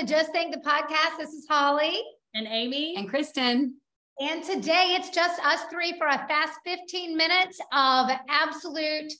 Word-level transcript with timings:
To 0.00 0.06
Just 0.06 0.32
Think, 0.32 0.54
the 0.54 0.60
podcast. 0.60 1.18
This 1.18 1.30
is 1.30 1.46
Holly. 1.46 2.00
and 2.32 2.46
Amy? 2.46 2.94
And 2.96 3.06
Kristen, 3.06 3.74
And 4.18 4.42
today 4.42 4.96
it's 4.98 5.10
just 5.10 5.38
us 5.44 5.64
three 5.70 5.92
for 5.98 6.06
a 6.06 6.16
fast 6.26 6.58
15 6.64 7.14
minutes 7.14 7.60
of 7.70 8.08
absolute 8.30 9.12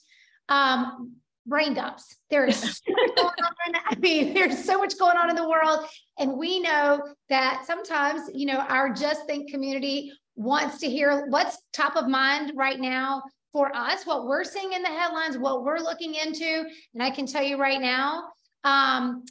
um, 0.49 1.11
brain 1.45 1.75
dumps. 1.75 2.15
There 2.31 2.45
is 2.45 2.55
so 2.57 2.93
much 2.93 3.15
going 3.15 3.27
on. 3.67 3.81
I 3.91 3.95
mean, 3.99 4.33
there's 4.33 4.63
so 4.65 4.79
much 4.79 4.97
going 4.97 5.17
on 5.17 5.29
in 5.29 5.35
the 5.35 5.47
world. 5.47 5.85
And 6.17 6.35
we 6.35 6.59
know 6.59 7.03
that 7.29 7.63
sometimes, 7.67 8.31
you 8.33 8.47
know, 8.47 8.57
our 8.57 8.91
Just 8.91 9.27
Think 9.27 9.51
community 9.51 10.11
wants 10.35 10.79
to 10.79 10.89
hear 10.89 11.27
what's 11.27 11.59
top 11.73 11.95
of 11.95 12.07
mind 12.07 12.53
right 12.55 12.79
now 12.79 13.21
for 13.51 13.75
us, 13.75 14.07
what 14.07 14.25
we're 14.25 14.43
seeing 14.43 14.73
in 14.73 14.81
the 14.81 14.89
headlines, 14.89 15.37
what 15.37 15.63
we're 15.63 15.77
looking 15.77 16.15
into. 16.15 16.65
And 16.95 17.03
I 17.03 17.11
can 17.11 17.27
tell 17.27 17.43
you 17.43 17.57
right 17.57 17.81
now, 17.81 18.29
um, 18.63 19.25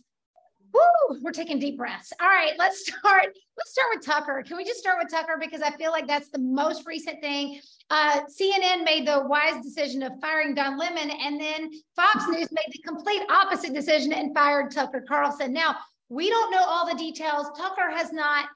Woo, 0.72 1.18
we're 1.22 1.32
taking 1.32 1.58
deep 1.58 1.76
breaths. 1.76 2.12
All 2.20 2.28
right, 2.28 2.52
let's 2.58 2.86
start. 2.86 3.26
Let's 3.56 3.72
start 3.72 3.88
with 3.94 4.04
Tucker. 4.04 4.42
Can 4.46 4.56
we 4.56 4.64
just 4.64 4.80
start 4.80 4.98
with 5.02 5.10
Tucker 5.10 5.36
because 5.40 5.62
I 5.62 5.70
feel 5.72 5.90
like 5.90 6.06
that's 6.06 6.30
the 6.30 6.38
most 6.38 6.86
recent 6.86 7.20
thing. 7.20 7.60
Uh, 7.90 8.20
CNN 8.26 8.84
made 8.84 9.06
the 9.06 9.24
wise 9.26 9.62
decision 9.64 10.02
of 10.02 10.12
firing 10.20 10.54
Don 10.54 10.78
Lemon, 10.78 11.10
and 11.10 11.40
then 11.40 11.70
Fox 11.96 12.26
News 12.28 12.50
made 12.52 12.72
the 12.72 12.82
complete 12.86 13.22
opposite 13.30 13.74
decision 13.74 14.12
and 14.12 14.34
fired 14.34 14.70
Tucker 14.70 15.04
Carlson. 15.06 15.52
Now 15.52 15.76
we 16.08 16.28
don't 16.28 16.50
know 16.50 16.64
all 16.64 16.86
the 16.86 16.98
details. 16.98 17.46
Tucker 17.56 17.90
has 17.90 18.12
not. 18.12 18.46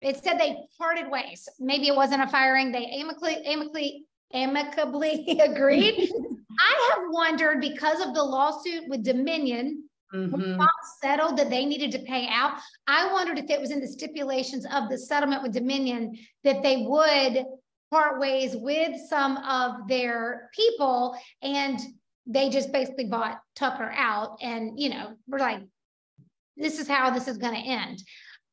It 0.00 0.22
said 0.22 0.38
they 0.38 0.56
parted 0.78 1.10
ways. 1.10 1.48
Maybe 1.58 1.88
it 1.88 1.94
wasn't 1.94 2.22
a 2.22 2.28
firing. 2.28 2.72
They 2.72 2.86
amicably, 2.86 3.36
amicably, 3.44 4.04
amicably 4.32 5.38
agreed. 5.44 6.10
I 6.60 6.94
have 6.94 7.04
wondered 7.10 7.60
because 7.60 8.00
of 8.00 8.14
the 8.14 8.22
lawsuit 8.22 8.88
with 8.88 9.04
Dominion 9.04 9.89
Mhm. 10.12 10.56
Fox 10.56 10.72
settled 11.00 11.36
that 11.36 11.50
they 11.50 11.64
needed 11.64 11.92
to 11.92 12.00
pay 12.00 12.26
out, 12.28 12.58
I 12.86 13.12
wondered 13.12 13.38
if 13.38 13.48
it 13.50 13.60
was 13.60 13.70
in 13.70 13.80
the 13.80 13.86
stipulations 13.86 14.66
of 14.66 14.88
the 14.88 14.98
settlement 14.98 15.42
with 15.42 15.52
Dominion 15.52 16.18
that 16.44 16.62
they 16.62 16.78
would 16.78 17.44
part 17.90 18.20
ways 18.20 18.56
with 18.56 19.00
some 19.08 19.36
of 19.38 19.88
their 19.88 20.50
people 20.54 21.16
and 21.42 21.78
they 22.26 22.48
just 22.48 22.70
basically 22.70 23.06
bought 23.06 23.40
Tucker 23.56 23.90
out 23.96 24.38
and 24.40 24.78
you 24.78 24.90
know 24.90 25.16
we're 25.26 25.38
like 25.38 25.62
this 26.56 26.78
is 26.78 26.86
how 26.86 27.10
this 27.10 27.26
is 27.26 27.38
going 27.38 27.54
to 27.54 27.68
end. 27.68 28.02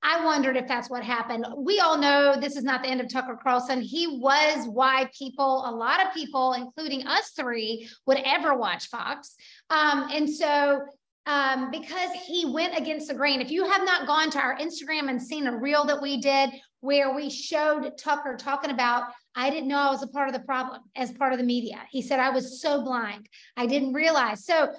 I 0.03 0.23
wondered 0.23 0.55
if 0.55 0.67
that's 0.67 0.89
what 0.89 1.03
happened. 1.03 1.45
We 1.57 1.79
all 1.79 1.97
know 1.97 2.35
this 2.39 2.55
is 2.55 2.63
not 2.63 2.83
the 2.83 2.87
end 2.89 3.01
of 3.01 3.09
Tucker 3.09 3.37
Carlson. 3.41 3.81
He 3.81 4.19
was 4.19 4.67
why 4.67 5.09
people, 5.17 5.63
a 5.67 5.71
lot 5.71 6.05
of 6.05 6.13
people, 6.13 6.53
including 6.53 7.07
us 7.07 7.31
three, 7.31 7.89
would 8.05 8.19
ever 8.23 8.55
watch 8.55 8.87
Fox. 8.89 9.35
Um, 9.69 10.07
and 10.13 10.29
so 10.29 10.81
um, 11.27 11.69
because 11.69 12.09
he 12.25 12.45
went 12.45 12.77
against 12.77 13.09
the 13.09 13.13
grain. 13.13 13.41
If 13.41 13.51
you 13.51 13.69
have 13.69 13.83
not 13.83 14.07
gone 14.07 14.31
to 14.31 14.39
our 14.39 14.57
Instagram 14.57 15.09
and 15.09 15.21
seen 15.21 15.45
a 15.45 15.55
reel 15.55 15.83
that 15.85 16.01
we 16.01 16.21
did 16.21 16.49
where 16.79 17.13
we 17.13 17.29
showed 17.29 17.97
Tucker 17.97 18.37
talking 18.37 18.71
about, 18.71 19.09
I 19.35 19.49
didn't 19.49 19.67
know 19.67 19.77
I 19.77 19.91
was 19.91 20.01
a 20.01 20.07
part 20.07 20.29
of 20.29 20.33
the 20.33 20.39
problem 20.39 20.81
as 20.95 21.11
part 21.11 21.33
of 21.33 21.37
the 21.37 21.45
media. 21.45 21.81
He 21.91 22.01
said, 22.01 22.19
I 22.19 22.29
was 22.29 22.61
so 22.61 22.81
blind. 22.81 23.27
I 23.57 23.65
didn't 23.65 23.93
realize. 23.93 24.45
So 24.45 24.73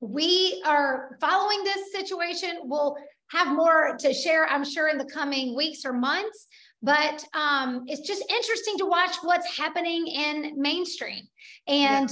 we 0.00 0.62
are 0.64 1.18
following 1.20 1.64
this 1.64 1.92
situation. 1.92 2.60
We'll 2.62 2.96
have 3.32 3.48
more 3.48 3.96
to 3.98 4.14
share, 4.14 4.46
I'm 4.46 4.64
sure, 4.64 4.88
in 4.88 4.98
the 4.98 5.04
coming 5.04 5.56
weeks 5.56 5.84
or 5.84 5.92
months. 5.92 6.46
But 6.80 7.24
um, 7.34 7.84
it's 7.86 8.06
just 8.06 8.22
interesting 8.30 8.78
to 8.78 8.86
watch 8.86 9.16
what's 9.22 9.58
happening 9.58 10.06
in 10.06 10.60
mainstream. 10.60 11.24
And 11.66 12.08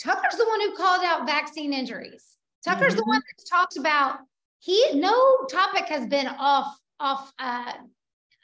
Tucker's 0.00 0.36
the 0.36 0.46
one 0.46 0.60
who 0.62 0.76
called 0.76 1.04
out 1.04 1.26
vaccine 1.26 1.72
injuries. 1.72 2.35
Tucker's 2.66 2.96
the 2.96 3.04
one 3.04 3.22
that's 3.30 3.48
talked 3.48 3.76
about. 3.76 4.18
He 4.58 4.84
no 4.94 5.36
topic 5.50 5.84
has 5.86 6.06
been 6.06 6.26
off 6.26 6.76
off. 6.98 7.32
Uh, 7.38 7.72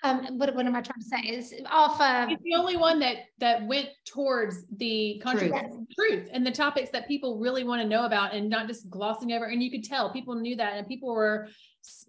um, 0.04 0.36
what, 0.38 0.52
what 0.54 0.66
am 0.66 0.74
I 0.74 0.80
trying 0.80 1.00
to 1.00 1.04
say? 1.06 1.28
Is 1.28 1.54
off. 1.70 2.00
Uh, 2.00 2.26
He's 2.26 2.38
the 2.42 2.54
only 2.54 2.76
one 2.76 2.98
that 3.00 3.16
that 3.38 3.66
went 3.66 3.88
towards 4.04 4.64
the 4.76 5.20
controversy, 5.22 5.76
truth. 5.96 6.28
and 6.32 6.44
the 6.46 6.50
topics 6.52 6.90
that 6.90 7.06
people 7.08 7.38
really 7.38 7.64
want 7.64 7.82
to 7.82 7.88
know 7.88 8.04
about, 8.04 8.32
and 8.34 8.48
not 8.48 8.66
just 8.68 8.88
glossing 8.90 9.32
over. 9.32 9.46
And 9.46 9.62
you 9.62 9.70
could 9.70 9.84
tell 9.84 10.12
people 10.12 10.34
knew 10.34 10.56
that, 10.56 10.74
and 10.74 10.86
people 10.86 11.12
were 11.14 11.48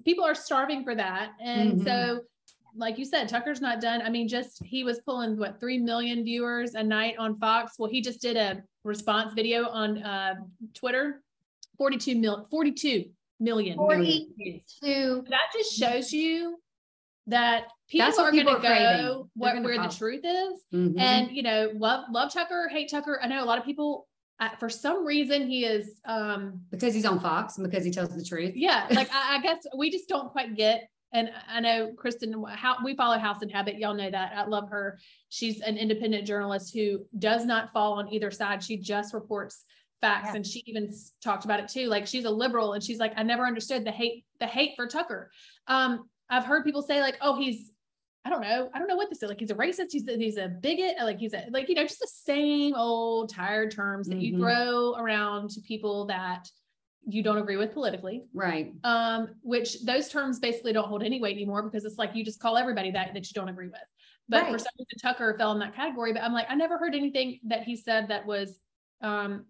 people 0.06 0.24
are 0.26 0.36
starving 0.36 0.84
for 0.84 0.94
that. 0.96 1.32
And 1.42 1.80
Mhm. 1.80 1.84
so, 1.84 2.22
like 2.76 2.98
you 3.00 3.06
said, 3.06 3.30
Tucker's 3.30 3.62
not 3.62 3.80
done. 3.82 4.02
I 4.02 4.10
mean, 4.10 4.28
just 4.28 4.64
he 4.64 4.84
was 4.84 5.00
pulling 5.02 5.38
what 5.38 5.60
three 5.60 5.78
million 5.80 6.24
viewers 6.24 6.74
a 6.76 6.84
night 6.84 7.16
on 7.18 7.38
Fox. 7.40 7.78
Well, 7.80 7.90
he 7.90 8.02
just 8.02 8.22
did 8.22 8.38
a 8.38 8.62
response 8.84 9.34
video 9.34 9.68
on 9.70 10.02
uh, 10.04 10.36
Twitter, 10.74 11.22
42 11.78 12.16
mil, 12.16 12.48
42 12.50 13.06
million. 13.40 13.78
42. 13.78 15.26
That 15.30 15.40
just 15.54 15.74
shows 15.74 16.12
you 16.12 16.58
that 17.28 17.66
people 17.90 18.08
That's 18.08 18.20
are 18.20 18.32
going 18.32 18.46
to 18.46 18.60
go 18.62 19.30
what, 19.36 19.62
where 19.64 19.82
the 19.82 19.88
truth 19.90 20.22
is. 20.24 20.62
Mhm. 20.74 21.00
And 21.00 21.32
you 21.32 21.44
know, 21.44 21.72
love 21.76 22.06
love 22.12 22.34
Tucker, 22.34 22.68
hate 22.70 22.90
Tucker. 22.90 23.20
I 23.22 23.28
know 23.28 23.44
a 23.44 23.46
lot 23.46 23.60
of 23.60 23.66
people. 23.66 24.08
Uh, 24.40 24.50
for 24.60 24.68
some 24.68 25.06
reason, 25.06 25.48
he 25.48 25.64
is. 25.64 26.02
um 26.06 26.62
because 26.72 26.94
he's 26.94 27.06
on 27.06 27.20
Fox 27.20 27.58
and 27.58 27.70
because 27.70 27.86
he 27.86 27.92
tells 27.92 28.14
the 28.16 28.24
truth. 28.24 28.54
Yeah, 28.56 28.88
like 28.92 29.10
I, 29.14 29.38
I 29.38 29.42
guess 29.42 29.66
we 29.78 29.90
just 29.92 30.10
don't 30.10 30.32
quite 30.32 30.56
get. 30.56 30.90
And 31.14 31.30
I 31.48 31.60
know 31.60 31.94
Kristen, 31.96 32.44
how 32.50 32.78
we 32.84 32.96
follow 32.96 33.20
House 33.20 33.44
and 33.44 33.52
Habit. 33.52 33.78
Y'all 33.78 33.94
know 33.94 34.10
that. 34.10 34.34
I 34.36 34.46
love 34.46 34.70
her. 34.70 34.98
She's 35.30 35.62
an 35.62 35.78
independent 35.78 36.26
journalist 36.26 36.74
who 36.74 37.06
does 37.18 37.46
not 37.46 37.72
fall 37.72 37.94
on 37.94 38.12
either 38.12 38.32
side. 38.32 38.64
She 38.64 38.78
just 38.78 39.14
reports 39.14 39.64
facts, 40.04 40.30
Yeah. 40.32 40.36
and 40.38 40.46
she 40.46 40.62
even 40.66 40.94
talked 41.24 41.46
about 41.46 41.60
it 41.62 41.68
too. 41.70 41.88
Like 41.88 42.06
she's 42.08 42.26
a 42.26 42.30
liberal, 42.30 42.74
and 42.74 42.84
she's 42.84 43.00
like, 43.00 43.14
I 43.16 43.24
never 43.24 43.46
understood 43.46 43.86
the 43.86 43.92
hate, 43.92 44.26
the 44.40 44.48
hate 44.48 44.74
for 44.76 44.86
Tucker. 44.88 45.32
Um, 45.68 46.10
I've 46.30 46.46
heard 46.46 46.64
people 46.66 46.82
say 46.82 47.02
like, 47.02 47.18
oh, 47.22 47.38
he's 47.40 47.72
I 48.26 48.30
don't 48.30 48.42
know. 48.42 48.70
I 48.74 48.80
don't 48.80 48.88
know 48.88 48.96
what 48.96 49.10
to 49.10 49.16
say. 49.16 49.28
Like 49.28 49.40
he's 49.42 49.52
a 49.52 49.56
racist. 49.56 49.92
He's 49.92 50.08
a, 50.08 50.16
he's 50.18 50.38
a 50.38 50.48
bigot. 50.48 50.96
Like 51.02 51.20
he's 51.20 51.34
a 51.34 51.46
like 51.52 51.68
you 51.70 51.76
know 51.76 51.84
just 51.84 52.00
the 52.00 52.08
same 52.08 52.74
old 52.74 53.30
tired 53.34 53.72
terms 53.72 54.08
that 54.08 54.18
you 54.20 54.36
Mhm. 54.36 54.40
throw 54.40 54.96
around 54.96 55.50
to 55.52 55.62
people 55.62 56.06
that 56.06 56.48
you 57.06 57.22
don't 57.22 57.38
agree 57.38 57.58
with 57.58 57.74
politically. 57.74 58.24
Right. 58.34 58.74
Um, 58.86 59.36
which 59.42 59.84
those 59.84 60.08
terms 60.08 60.40
basically 60.40 60.72
don't 60.72 60.88
hold 60.88 61.04
any 61.04 61.20
weight 61.20 61.36
anymore 61.36 61.64
because 61.64 61.84
it's 61.84 61.98
like 61.98 62.16
you 62.16 62.24
just 62.24 62.40
call 62.40 62.56
everybody 62.56 62.92
that 62.92 63.14
that 63.14 63.30
you 63.30 63.34
don't 63.34 63.50
agree 63.50 63.68
with. 63.68 63.88
But 64.30 64.44
for 64.50 64.58
some 64.58 64.72
reason 64.80 65.00
Tucker 65.02 65.36
fell 65.38 65.52
in 65.52 65.60
that 65.60 65.76
category. 65.76 66.14
But 66.14 66.24
I'm 66.24 66.32
like 66.34 66.48
I 66.50 66.56
never 66.56 66.78
heard 66.78 66.96
anything 66.96 67.42
that 67.50 67.64
he 67.64 67.76
said 67.76 68.08
that 68.08 68.26
was, 68.26 68.58
um, 69.02 69.46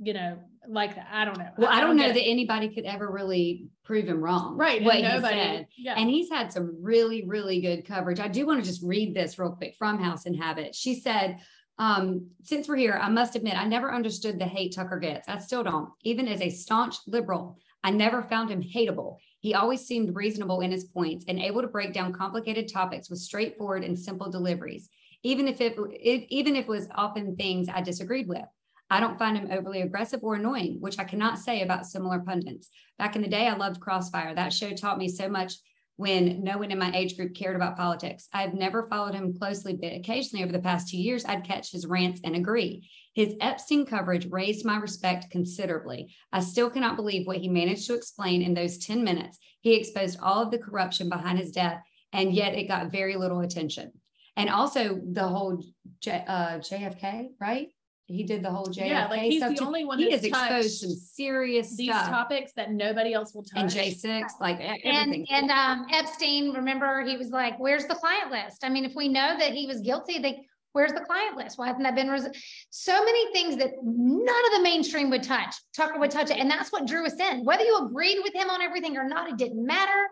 you 0.00 0.12
know, 0.12 0.38
like 0.68 0.96
that. 0.96 1.08
I 1.12 1.24
don't 1.24 1.38
know. 1.38 1.50
Well, 1.56 1.70
I 1.70 1.80
don't 1.80 1.96
know 1.96 2.08
that 2.08 2.16
it. 2.16 2.30
anybody 2.30 2.74
could 2.74 2.84
ever 2.84 3.10
really 3.10 3.68
prove 3.84 4.08
him 4.08 4.20
wrong. 4.20 4.56
right. 4.56 4.82
What 4.82 4.96
and 4.96 5.22
he 5.22 5.28
said. 5.28 5.66
Yeah. 5.76 5.94
And 5.96 6.08
he's 6.08 6.30
had 6.30 6.52
some 6.52 6.76
really, 6.80 7.24
really 7.26 7.60
good 7.60 7.86
coverage. 7.86 8.20
I 8.20 8.28
do 8.28 8.46
want 8.46 8.62
to 8.62 8.68
just 8.68 8.82
read 8.82 9.14
this 9.14 9.38
real 9.38 9.52
quick 9.52 9.76
from 9.78 10.02
House 10.02 10.26
and 10.26 10.36
Habit. 10.36 10.74
She 10.74 11.00
said, 11.00 11.38
um, 11.78 12.28
since 12.42 12.68
we're 12.68 12.76
here, 12.76 12.98
I 13.00 13.08
must 13.08 13.36
admit, 13.36 13.56
I 13.56 13.66
never 13.66 13.92
understood 13.92 14.38
the 14.38 14.44
hate 14.44 14.74
Tucker 14.74 14.98
gets. 14.98 15.28
I 15.28 15.38
still 15.38 15.64
don't. 15.64 15.90
Even 16.02 16.28
as 16.28 16.40
a 16.40 16.50
staunch 16.50 16.96
liberal, 17.06 17.58
I 17.82 17.90
never 17.90 18.22
found 18.22 18.50
him 18.50 18.62
hateable. 18.62 19.18
He 19.40 19.54
always 19.54 19.84
seemed 19.84 20.16
reasonable 20.16 20.60
in 20.60 20.70
his 20.70 20.84
points 20.84 21.26
and 21.28 21.38
able 21.38 21.60
to 21.60 21.68
break 21.68 21.92
down 21.92 22.12
complicated 22.12 22.72
topics 22.72 23.10
with 23.10 23.18
straightforward 23.18 23.84
and 23.84 23.98
simple 23.98 24.30
deliveries, 24.30 24.88
even 25.22 25.48
if 25.48 25.60
it, 25.60 25.76
it 25.78 26.26
even 26.30 26.56
if 26.56 26.64
it 26.64 26.70
was 26.70 26.88
often 26.94 27.36
things 27.36 27.68
I 27.68 27.82
disagreed 27.82 28.26
with. 28.26 28.46
I 28.90 29.00
don't 29.00 29.18
find 29.18 29.36
him 29.36 29.48
overly 29.50 29.82
aggressive 29.82 30.20
or 30.22 30.34
annoying, 30.34 30.76
which 30.80 30.98
I 30.98 31.04
cannot 31.04 31.38
say 31.38 31.62
about 31.62 31.86
similar 31.86 32.20
pundits. 32.20 32.68
Back 32.98 33.16
in 33.16 33.22
the 33.22 33.28
day, 33.28 33.48
I 33.48 33.56
loved 33.56 33.80
Crossfire. 33.80 34.34
That 34.34 34.52
show 34.52 34.70
taught 34.70 34.98
me 34.98 35.08
so 35.08 35.28
much 35.28 35.54
when 35.96 36.42
no 36.42 36.58
one 36.58 36.70
in 36.70 36.78
my 36.78 36.90
age 36.92 37.16
group 37.16 37.34
cared 37.34 37.54
about 37.54 37.76
politics. 37.76 38.28
I've 38.32 38.54
never 38.54 38.88
followed 38.88 39.14
him 39.14 39.36
closely, 39.38 39.74
but 39.74 39.92
occasionally 39.92 40.42
over 40.42 40.52
the 40.52 40.58
past 40.58 40.88
two 40.88 40.98
years, 40.98 41.24
I'd 41.24 41.44
catch 41.44 41.70
his 41.70 41.86
rants 41.86 42.20
and 42.24 42.34
agree. 42.34 42.88
His 43.14 43.34
Epstein 43.40 43.86
coverage 43.86 44.26
raised 44.26 44.64
my 44.64 44.76
respect 44.76 45.30
considerably. 45.30 46.12
I 46.32 46.40
still 46.40 46.68
cannot 46.68 46.96
believe 46.96 47.26
what 47.26 47.36
he 47.36 47.48
managed 47.48 47.86
to 47.86 47.94
explain 47.94 48.42
in 48.42 48.54
those 48.54 48.78
10 48.78 49.04
minutes. 49.04 49.38
He 49.60 49.74
exposed 49.74 50.18
all 50.20 50.42
of 50.42 50.50
the 50.50 50.58
corruption 50.58 51.08
behind 51.08 51.38
his 51.38 51.52
death, 51.52 51.80
and 52.12 52.34
yet 52.34 52.54
it 52.54 52.68
got 52.68 52.90
very 52.90 53.14
little 53.14 53.40
attention. 53.40 53.92
And 54.36 54.50
also 54.50 55.00
the 55.12 55.28
whole 55.28 55.62
J, 56.00 56.24
uh, 56.26 56.58
JFK, 56.58 57.28
right? 57.40 57.68
He 58.06 58.22
did 58.22 58.42
the 58.42 58.50
whole 58.50 58.66
JFK 58.66 58.88
Yeah, 58.88 59.06
like 59.08 59.22
he's 59.22 59.38
stuff 59.40 59.50
the 59.52 59.56
too. 59.60 59.64
only 59.64 59.84
one 59.84 59.98
He 59.98 60.10
that's 60.10 60.16
has 60.16 60.24
exposed 60.26 60.80
some 60.80 60.90
serious 60.90 61.74
these 61.76 61.88
stuff. 61.90 62.08
topics 62.08 62.52
that 62.56 62.70
nobody 62.70 63.14
else 63.14 63.34
will 63.34 63.44
touch. 63.44 63.62
And 63.62 63.70
J6, 63.70 64.24
like 64.40 64.60
e- 64.60 64.80
And, 64.84 65.14
everything. 65.14 65.26
and 65.30 65.50
um, 65.50 65.86
Epstein, 65.90 66.52
remember, 66.52 67.02
he 67.02 67.16
was 67.16 67.30
like, 67.30 67.58
where's 67.58 67.86
the 67.86 67.94
client 67.94 68.30
list? 68.30 68.62
I 68.62 68.68
mean, 68.68 68.84
if 68.84 68.92
we 68.94 69.08
know 69.08 69.36
that 69.38 69.52
he 69.54 69.66
was 69.66 69.80
guilty, 69.80 70.18
they, 70.18 70.44
where's 70.72 70.92
the 70.92 71.00
client 71.00 71.36
list? 71.38 71.58
Why 71.58 71.68
hasn't 71.68 71.84
that 71.84 71.94
been? 71.94 72.10
res- 72.10 72.28
So 72.68 72.92
many 73.04 73.32
things 73.32 73.56
that 73.56 73.70
none 73.82 74.44
of 74.46 74.52
the 74.56 74.62
mainstream 74.62 75.08
would 75.08 75.22
touch. 75.22 75.54
Tucker 75.74 75.98
would 75.98 76.10
touch 76.10 76.30
it. 76.30 76.36
And 76.36 76.50
that's 76.50 76.70
what 76.72 76.86
drew 76.86 77.06
us 77.06 77.14
in. 77.18 77.42
Whether 77.44 77.64
you 77.64 77.78
agreed 77.78 78.18
with 78.22 78.34
him 78.34 78.50
on 78.50 78.60
everything 78.60 78.98
or 78.98 79.08
not, 79.08 79.30
it 79.30 79.38
didn't 79.38 79.64
matter. 79.64 80.08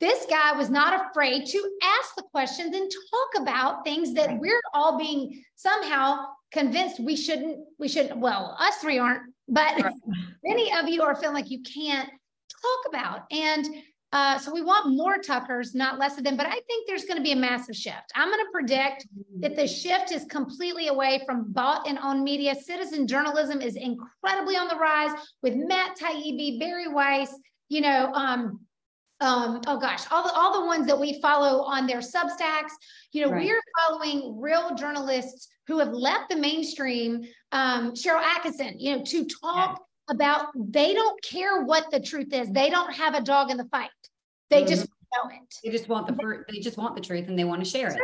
This 0.00 0.24
guy 0.26 0.52
was 0.52 0.70
not 0.70 1.08
afraid 1.10 1.46
to 1.46 1.70
ask 1.82 2.14
the 2.16 2.22
questions 2.32 2.74
and 2.74 2.90
talk 2.90 3.42
about 3.42 3.84
things 3.84 4.14
that 4.14 4.28
Right. 4.28 4.40
we're 4.40 4.62
all 4.72 4.98
being 4.98 5.44
somehow 5.56 6.26
convinced 6.52 7.00
we 7.00 7.16
shouldn't, 7.16 7.58
we 7.78 7.86
shouldn't, 7.86 8.18
well, 8.18 8.56
us 8.58 8.76
three 8.76 8.98
aren't, 8.98 9.22
but 9.48 9.80
Right. 9.82 9.94
many 10.44 10.72
of 10.72 10.88
you 10.88 11.02
are 11.02 11.14
feeling 11.14 11.34
like 11.34 11.50
you 11.50 11.62
can't 11.62 12.08
talk 12.08 12.88
about. 12.88 13.20
And 13.30 13.66
uh, 14.12 14.38
so 14.38 14.52
we 14.52 14.60
want 14.60 14.96
more 14.96 15.18
Tuckers, 15.18 15.72
not 15.74 15.98
less 15.98 16.18
of 16.18 16.24
them. 16.24 16.36
But 16.36 16.46
I 16.46 16.58
think 16.66 16.88
there's 16.88 17.04
going 17.04 17.18
to 17.18 17.22
be 17.22 17.32
a 17.32 17.36
massive 17.36 17.76
shift. 17.76 18.10
I'm 18.16 18.28
going 18.28 18.44
to 18.44 18.50
predict 18.50 19.06
that 19.38 19.54
the 19.54 19.68
shift 19.68 20.10
is 20.10 20.24
completely 20.24 20.88
away 20.88 21.22
from 21.26 21.52
bought 21.52 21.86
and 21.86 21.96
owned 22.02 22.24
media. 22.24 22.56
Citizen 22.56 23.06
journalism 23.06 23.60
is 23.60 23.76
incredibly 23.76 24.56
on 24.56 24.66
the 24.66 24.74
rise 24.76 25.12
with 25.42 25.54
Matt 25.54 25.96
Taibbi, 25.96 26.58
Bari 26.58 26.88
Weiss, 26.88 27.32
you 27.68 27.82
know, 27.82 28.12
um, 28.12 28.60
um, 29.20 29.60
oh 29.66 29.78
gosh, 29.78 30.04
all 30.10 30.22
the 30.24 30.32
all 30.34 30.60
the 30.60 30.66
ones 30.66 30.86
that 30.86 30.98
we 30.98 31.20
follow 31.20 31.62
on 31.62 31.86
their 31.86 31.98
substacks. 31.98 32.70
You 33.12 33.26
know, 33.26 33.32
Right. 33.32 33.46
we're 33.46 33.60
following 33.86 34.40
real 34.40 34.74
journalists 34.74 35.48
who 35.66 35.78
have 35.78 35.92
left 35.92 36.30
the 36.30 36.36
mainstream. 36.36 37.22
Um, 37.52 37.92
Sharyl 37.92 38.22
Atkinson, 38.22 38.78
you 38.78 38.96
know, 38.96 39.04
to 39.04 39.26
talk 39.26 39.82
about 40.08 40.46
they 40.56 40.94
don't 40.94 41.22
care 41.22 41.62
what 41.62 41.90
the 41.90 42.00
truth 42.00 42.32
is. 42.32 42.50
They 42.50 42.70
don't 42.70 42.92
have 42.92 43.14
a 43.14 43.20
dog 43.20 43.50
in 43.50 43.56
the 43.56 43.66
fight. 43.66 43.90
They 44.48 44.64
just 44.64 44.86
know 44.86 45.30
it. 45.30 45.54
They 45.62 45.70
just 45.70 45.88
want 45.88 46.06
the 46.06 46.14
fir- 46.14 46.44
they 46.48 46.58
just 46.60 46.76
want 46.76 46.94
the 46.96 47.00
truth 47.02 47.28
and 47.28 47.38
they 47.38 47.44
want 47.44 47.62
to 47.62 47.70
share 47.70 47.90
it. 47.90 48.00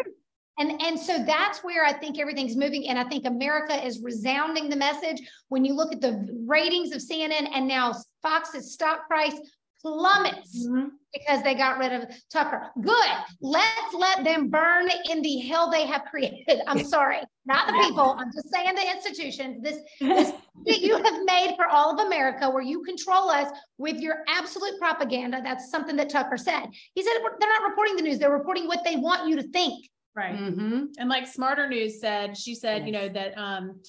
And, 0.58 0.80
and 0.80 0.98
so 0.98 1.22
that's 1.22 1.62
where 1.62 1.84
I 1.84 1.92
think 1.92 2.18
everything's 2.18 2.56
moving. 2.56 2.88
And 2.88 2.98
I 2.98 3.04
think 3.04 3.26
America 3.26 3.84
is 3.84 4.00
resounding 4.00 4.70
the 4.70 4.76
message. 4.76 5.20
When 5.48 5.66
you 5.66 5.74
look 5.74 5.92
at 5.92 6.00
the 6.00 6.26
ratings 6.46 6.92
of 6.92 7.02
CNN 7.02 7.48
and 7.52 7.68
now 7.68 7.94
Fox's 8.22 8.72
stock 8.72 9.06
price 9.06 9.34
plummets 9.82 10.66
because 11.12 11.42
they 11.42 11.54
got 11.54 11.78
rid 11.78 11.92
of 11.92 12.04
Tucker. 12.30 12.70
Good. 12.80 13.08
Let's 13.40 13.94
let 13.94 14.24
them 14.24 14.48
burn 14.48 14.88
in 15.10 15.22
the 15.22 15.38
hell 15.38 15.70
they 15.70 15.86
have 15.86 16.04
created. 16.10 16.60
I'm 16.66 16.84
sorry, 16.84 17.20
not 17.46 17.66
the 17.66 17.72
people. 17.84 18.16
I'm 18.18 18.30
just 18.32 18.52
saying 18.52 18.74
the 18.74 18.90
institutions. 18.90 19.62
This, 19.62 19.78
this 20.00 20.32
that 20.66 20.80
you 20.80 20.96
have 20.96 21.24
made 21.24 21.54
for 21.56 21.66
all 21.66 21.92
of 21.98 22.06
America, 22.06 22.50
where 22.50 22.62
you 22.62 22.82
control 22.82 23.30
us 23.30 23.50
with 23.78 23.98
your 24.00 24.24
absolute 24.28 24.78
propaganda. 24.78 25.40
That's 25.42 25.70
something 25.70 25.96
that 25.96 26.10
Tucker 26.10 26.36
said. 26.36 26.66
He 26.94 27.02
said 27.02 27.12
they're 27.40 27.48
not 27.50 27.68
reporting 27.68 27.96
the 27.96 28.02
news; 28.02 28.18
they're 28.18 28.30
reporting 28.32 28.66
what 28.66 28.84
they 28.84 28.96
want 28.96 29.28
you 29.28 29.36
to 29.36 29.42
think. 29.50 29.88
Right. 30.14 30.34
Mhm. 30.34 30.88
And 30.98 31.08
like 31.10 31.26
Smarter 31.26 31.68
News 31.68 32.00
said, 32.00 32.36
she 32.38 32.54
said, 32.54 32.86
you 32.86 32.92
know, 32.92 33.08
that 33.10 33.36
um 33.36 33.80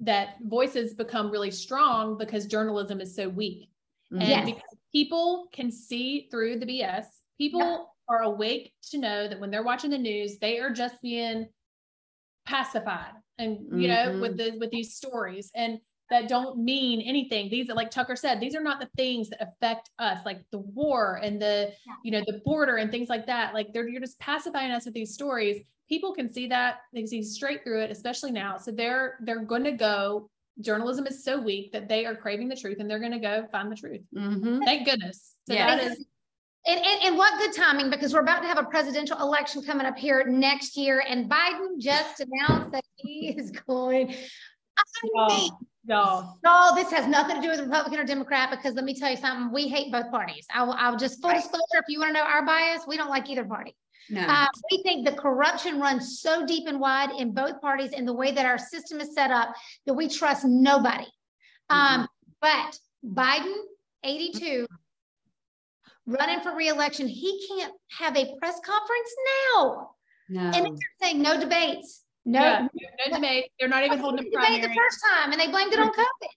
that 0.00 0.36
voices 0.42 0.94
become 0.94 1.30
really 1.30 1.50
strong 1.50 2.16
because 2.18 2.46
journalism 2.46 3.00
is 3.00 3.14
so 3.14 3.28
weak. 3.28 3.68
And 4.10 4.22
Yes. 4.22 4.44
because 4.46 4.73
people 4.94 5.48
can 5.52 5.70
see 5.70 6.28
through 6.30 6.58
the 6.58 6.66
BS, 6.66 7.06
people 7.36 7.60
Yep. 7.60 7.86
are 8.08 8.22
awake 8.22 8.72
to 8.90 8.98
know 8.98 9.28
that 9.28 9.40
when 9.40 9.50
they're 9.50 9.64
watching 9.64 9.90
the 9.90 9.98
news, 9.98 10.38
they 10.38 10.58
are 10.60 10.70
just 10.70 11.02
being 11.02 11.48
pacified 12.46 13.12
and 13.38 13.80
you 13.80 13.88
know 13.88 14.18
with 14.20 14.36
mm-hmm. 14.36 14.52
the 14.52 14.58
with 14.58 14.70
these 14.70 14.94
stories 14.94 15.50
and 15.54 15.80
that 16.10 16.28
don't 16.28 16.58
mean 16.58 17.00
anything. 17.00 17.48
These 17.48 17.70
are 17.70 17.74
like 17.74 17.90
Tucker 17.90 18.14
said, 18.14 18.38
these 18.38 18.54
are 18.54 18.62
not 18.62 18.78
the 18.78 18.90
things 18.96 19.30
that 19.30 19.42
affect 19.42 19.90
us, 19.98 20.18
like 20.26 20.42
the 20.52 20.58
war 20.58 21.18
and 21.22 21.40
the, 21.40 21.72
Yeah. 21.86 21.94
you 22.04 22.10
know, 22.10 22.22
the 22.26 22.42
border 22.44 22.76
and 22.76 22.90
things 22.90 23.08
like 23.08 23.26
that. 23.26 23.54
Like 23.54 23.72
they're 23.72 23.88
you're 23.88 24.02
just 24.02 24.18
pacifying 24.20 24.70
us 24.70 24.84
with 24.84 24.94
these 24.94 25.14
stories. 25.14 25.62
People 25.88 26.14
can 26.14 26.32
see 26.32 26.46
that, 26.48 26.80
they 26.92 27.06
see 27.06 27.22
straight 27.22 27.64
through 27.64 27.82
it, 27.82 27.90
especially 27.90 28.32
now. 28.32 28.58
So 28.58 28.70
they're 28.70 29.18
they're 29.22 29.44
gonna 29.44 29.72
go. 29.72 30.30
Journalism 30.60 31.06
is 31.06 31.24
so 31.24 31.40
weak 31.40 31.72
that 31.72 31.88
they 31.88 32.06
are 32.06 32.14
craving 32.14 32.48
the 32.48 32.56
truth 32.56 32.76
and 32.80 32.88
they're 32.90 33.00
gonna 33.00 33.18
go 33.20 33.46
find 33.50 33.70
the 33.70 33.76
truth. 33.76 34.02
Mhm. 34.14 34.64
Thank 34.64 34.86
goodness. 34.86 35.34
So 35.48 35.54
Yeah. 35.54 35.76
that 35.76 35.84
is 35.84 36.04
And, 36.66 36.80
and, 36.80 37.02
and 37.04 37.18
what 37.18 37.38
good 37.38 37.52
timing 37.52 37.90
because 37.90 38.14
we're 38.14 38.20
about 38.22 38.40
to 38.40 38.48
have 38.48 38.56
a 38.56 38.64
presidential 38.64 39.18
election 39.20 39.62
coming 39.62 39.84
up 39.86 39.98
here 39.98 40.24
next 40.26 40.78
year, 40.78 41.04
and 41.06 41.28
Biden 41.30 41.78
just 41.78 42.20
announced 42.20 42.70
that 42.72 42.82
he 42.96 43.28
is 43.36 43.50
going. 43.50 44.14
I 44.78 45.28
mean, 45.28 45.50
y'all. 45.86 46.38
no, 46.42 46.72
this 46.74 46.90
has 46.90 47.06
nothing 47.06 47.36
to 47.36 47.42
do 47.42 47.50
with 47.50 47.60
Republican 47.60 48.00
or 48.00 48.04
Democrat 48.04 48.50
because 48.50 48.74
let 48.74 48.84
me 48.86 48.94
tell 48.98 49.10
you 49.10 49.18
something. 49.18 49.52
We 49.52 49.68
hate 49.68 49.92
both 49.92 50.10
parties. 50.10 50.46
I 50.54 50.62
will, 50.62 50.72
I'll 50.72 50.96
just 50.96 51.20
full 51.20 51.32
disclosure. 51.32 51.62
If 51.74 51.84
you 51.88 52.00
want 52.00 52.14
to 52.14 52.20
know 52.20 52.26
our 52.26 52.46
bias, 52.46 52.86
we 52.86 52.96
don't 52.96 53.10
like 53.10 53.28
either 53.28 53.44
party. 53.44 53.76
No. 54.10 54.22
Uh, 54.22 54.46
we 54.70 54.82
think 54.82 55.06
the 55.06 55.12
corruption 55.12 55.80
runs 55.80 56.20
so 56.20 56.44
deep 56.44 56.68
and 56.68 56.80
wide 56.80 57.10
in 57.18 57.32
both 57.32 57.60
parties 57.60 57.92
in 57.92 58.04
the 58.04 58.12
way 58.12 58.32
that 58.32 58.44
our 58.46 58.58
system 58.58 59.00
is 59.00 59.14
set 59.14 59.30
up 59.30 59.54
that 59.86 59.94
we 59.94 60.08
trust 60.08 60.44
nobody. 60.44 61.06
Um, 61.70 62.06
but 62.40 62.78
Biden, 63.04 63.54
82, 64.04 64.66
running 66.06 66.40
for 66.40 66.54
reelection, 66.54 67.08
he 67.08 67.46
can't 67.48 67.72
have 67.98 68.16
a 68.16 68.34
press 68.38 68.60
conference 68.64 69.14
now. 69.54 69.90
no. 70.28 70.40
And 70.40 70.66
they're 70.66 70.74
saying 71.00 71.22
no 71.22 71.40
debates. 71.40 72.02
No, 72.26 72.40
Yeah, 72.40 72.68
no 73.06 73.16
debate. 73.16 73.50
They're 73.58 73.68
not 73.68 73.84
even 73.84 73.98
holding 73.98 74.26
a 74.26 74.30
debate 74.30 74.62
the 74.62 74.68
first 74.68 74.98
time, 75.12 75.32
and 75.32 75.40
they 75.40 75.48
blamed 75.48 75.72
it 75.72 75.78
on 75.78 75.90
COVID. 75.92 76.28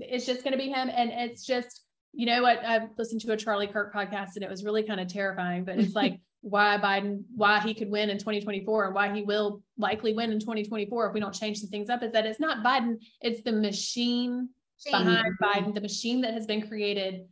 It's 0.00 0.24
just 0.24 0.44
gonna 0.44 0.56
be 0.56 0.68
him. 0.70 0.88
And 0.92 1.10
it's 1.10 1.44
just, 1.44 1.82
you 2.12 2.26
know 2.26 2.42
what? 2.42 2.64
I've 2.64 2.90
listened 2.96 3.20
to 3.22 3.32
a 3.32 3.36
Charlie 3.36 3.66
Kirk 3.66 3.92
podcast 3.92 4.36
and 4.36 4.44
it 4.44 4.50
was 4.50 4.64
really 4.64 4.82
kind 4.84 5.00
of 5.00 5.08
terrifying, 5.08 5.64
but 5.64 5.78
it's 5.78 5.94
like 5.94 6.20
why 6.42 6.76
Biden, 6.76 7.22
why 7.34 7.60
he 7.60 7.72
could 7.72 7.88
win 7.88 8.10
in 8.10 8.18
2024 8.18 8.86
and 8.86 8.94
why 8.94 9.14
he 9.14 9.22
will 9.22 9.62
likely 9.78 10.12
win 10.12 10.32
in 10.32 10.40
2024 10.40 11.08
if 11.08 11.14
we 11.14 11.20
don't 11.20 11.34
change 11.34 11.58
some 11.58 11.70
things 11.70 11.88
up 11.88 12.02
is 12.02 12.12
that 12.12 12.26
it's 12.26 12.40
not 12.40 12.64
Biden, 12.64 12.96
it's 13.20 13.42
the 13.42 13.52
machine 13.52 14.48
behind 14.84 15.24
Biden, 15.40 15.72
the 15.72 15.80
machine 15.80 16.20
that 16.22 16.34
has 16.34 16.44
been 16.46 16.66
created, 16.66 17.26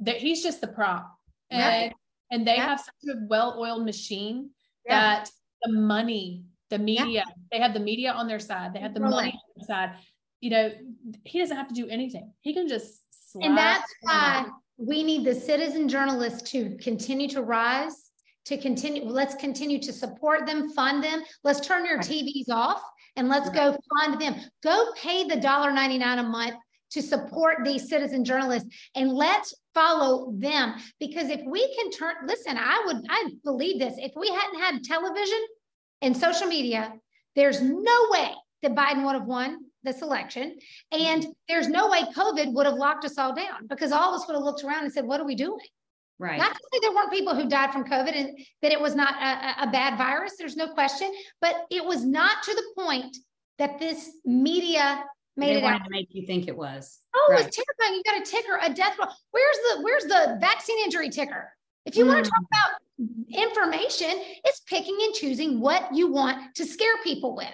that 0.00 0.16
he's 0.16 0.42
just 0.42 0.60
the 0.60 0.66
prop. 0.66 1.08
And, 1.50 1.60
Right. 1.62 1.92
and 2.32 2.46
they 2.46 2.56
Yeah. 2.56 2.68
have 2.68 2.80
such 2.80 3.14
a 3.14 3.26
well-oiled 3.28 3.84
machine 3.84 4.50
Yeah. 4.84 5.18
that 5.18 5.30
the 5.62 5.72
money, 5.72 6.44
the 6.70 6.78
media, 6.78 7.24
they 7.52 7.60
have 7.60 7.72
the 7.72 7.80
media 7.80 8.12
on 8.12 8.26
their 8.26 8.40
side, 8.40 8.72
they 8.74 8.80
have 8.80 8.94
the 8.94 9.00
money 9.00 9.32
on 9.32 9.40
their 9.56 9.66
side. 9.66 9.96
You 10.40 10.50
know, 10.50 10.72
he 11.24 11.38
doesn't 11.38 11.56
have 11.56 11.68
to 11.68 11.74
do 11.74 11.86
anything. 11.88 12.32
He 12.40 12.52
can 12.52 12.66
just. 12.66 13.02
And 13.40 13.56
that's 13.56 13.92
why 14.02 14.46
we 14.76 15.04
need 15.04 15.24
the 15.24 15.34
citizen 15.34 15.88
journalists 15.88 16.50
to 16.50 16.76
continue 16.78 17.28
to 17.28 17.42
rise, 17.42 18.09
to 18.46 18.56
continue, 18.56 19.04
let's 19.04 19.34
continue 19.34 19.80
to 19.80 19.92
support 19.92 20.46
them, 20.46 20.70
fund 20.70 21.04
them. 21.04 21.22
Let's 21.44 21.66
turn 21.66 21.84
your 21.84 21.98
TVs 21.98 22.48
off 22.50 22.82
and 23.16 23.28
let's 23.28 23.50
go 23.50 23.76
fund 23.98 24.20
them. 24.20 24.36
Go 24.62 24.92
pay 24.96 25.24
the 25.24 25.36
dollar 25.36 25.72
ninety-nine 25.72 26.18
a 26.18 26.22
month 26.22 26.54
to 26.92 27.02
support 27.02 27.58
these 27.64 27.88
citizen 27.88 28.24
journalists 28.24 28.68
and 28.94 29.12
let's 29.12 29.54
follow 29.74 30.32
them. 30.36 30.74
Because 30.98 31.30
if 31.30 31.40
we 31.46 31.72
can 31.76 31.90
turn, 31.90 32.14
listen, 32.26 32.56
I 32.58 32.82
would, 32.86 33.04
I 33.08 33.30
believe 33.44 33.78
this. 33.78 33.94
If 33.98 34.12
we 34.16 34.28
hadn't 34.28 34.60
had 34.60 34.82
television 34.82 35.38
and 36.02 36.16
social 36.16 36.48
media, 36.48 36.92
there's 37.36 37.62
no 37.62 38.06
way 38.10 38.32
that 38.62 38.74
Biden 38.74 39.04
would 39.04 39.14
have 39.14 39.26
won 39.26 39.58
this 39.82 40.02
election. 40.02 40.58
And 40.92 41.22
mm-hmm. 41.22 41.30
there's 41.48 41.68
no 41.68 41.88
way 41.88 42.02
COVID 42.14 42.52
would 42.52 42.66
have 42.66 42.74
locked 42.74 43.04
us 43.04 43.18
all 43.18 43.34
down 43.34 43.66
because 43.68 43.92
all 43.92 44.12
of 44.12 44.20
us 44.20 44.26
would 44.26 44.34
have 44.34 44.42
looked 44.42 44.64
around 44.64 44.84
and 44.84 44.92
said, 44.92 45.06
what 45.06 45.20
are 45.20 45.26
we 45.26 45.36
doing? 45.36 45.60
Right. 46.20 46.38
Not 46.38 46.52
to 46.52 46.60
say 46.72 46.78
there 46.82 46.92
weren't 46.92 47.10
people 47.10 47.34
who 47.34 47.48
died 47.48 47.72
from 47.72 47.84
COVID 47.84 48.14
and 48.14 48.38
that 48.62 48.70
it 48.72 48.80
was 48.80 48.94
not 48.94 49.14
a, 49.20 49.62
a- 49.64 49.68
a 49.68 49.70
bad 49.72 49.96
virus. 49.98 50.34
There's 50.38 50.56
no 50.56 50.68
question, 50.68 51.10
but 51.40 51.54
it 51.70 51.84
was 51.84 52.04
not 52.04 52.42
to 52.44 52.54
the 52.54 52.62
point 52.82 53.16
that 53.58 53.78
this 53.80 54.10
media 54.24 55.02
made 55.36 55.54
they 55.54 55.58
it 55.58 55.64
out. 55.64 55.72
wanted 55.72 55.84
to 55.84 55.90
make 55.90 56.08
you 56.12 56.26
think 56.26 56.46
it 56.48 56.56
was. 56.56 56.98
Oh, 57.14 57.28
it 57.32 57.44
was 57.46 57.54
terrifying. 57.56 57.96
You 57.96 58.02
got 58.04 58.20
a 58.20 58.30
ticker, 58.30 58.58
a 58.62 58.72
death 58.72 58.96
row. 58.98 59.06
Where's 59.32 59.56
the 59.56 59.82
where's 59.82 60.04
the 60.04 60.38
vaccine 60.40 60.78
injury 60.84 61.10
ticker? 61.10 61.52
If 61.86 61.96
you 61.96 62.06
want 62.06 62.24
to 62.24 62.30
Mm. 62.30 62.34
talk 62.34 62.44
about 62.52 63.40
information, 63.42 64.10
it's 64.44 64.60
picking 64.60 64.96
and 65.02 65.14
choosing 65.14 65.60
what 65.60 65.94
you 65.94 66.12
want 66.12 66.54
to 66.56 66.64
scare 66.66 66.96
people 67.02 67.34
with. 67.36 67.48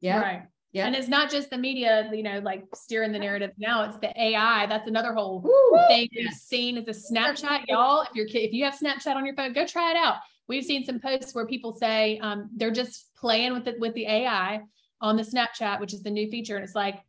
Yeah. 0.00 0.20
Right. 0.20 0.42
Yeah. 0.72 0.86
And 0.86 0.96
it's 0.96 1.08
not 1.08 1.30
just 1.30 1.50
the 1.50 1.58
media, 1.58 2.08
you 2.12 2.22
know, 2.22 2.38
like 2.38 2.64
steering 2.74 3.12
the 3.12 3.18
narrative 3.18 3.50
now, 3.58 3.84
it's 3.84 3.98
the 3.98 4.10
AI. 4.18 4.66
That's 4.66 4.88
another 4.88 5.12
whole 5.12 5.40
Woo. 5.40 5.78
thing 5.88 6.08
we've 6.16 6.32
seen 6.32 6.78
is 6.78 6.88
a 6.88 7.12
Snapchat. 7.12 7.64
Y'all, 7.68 8.02
if 8.02 8.14
your 8.14 8.26
kid, 8.26 8.38
if 8.44 8.52
you 8.54 8.64
have 8.64 8.74
Snapchat 8.74 9.14
on 9.14 9.26
your 9.26 9.34
phone, 9.34 9.52
go 9.52 9.66
try 9.66 9.90
it 9.90 9.96
out. 9.98 10.16
We've 10.48 10.64
seen 10.64 10.84
some 10.84 10.98
posts 10.98 11.34
where 11.34 11.46
people 11.46 11.76
say 11.76 12.18
um, 12.20 12.48
they're 12.56 12.70
just 12.70 13.14
playing 13.16 13.52
with 13.52 13.68
it 13.68 13.78
with 13.80 13.92
the 13.94 14.06
AI 14.06 14.62
on 15.02 15.16
the 15.16 15.22
Snapchat, 15.22 15.78
which 15.78 15.92
is 15.92 16.02
the 16.02 16.10
new 16.10 16.30
feature. 16.30 16.56
And 16.56 16.64
it's 16.64 16.74
like, 16.74 17.00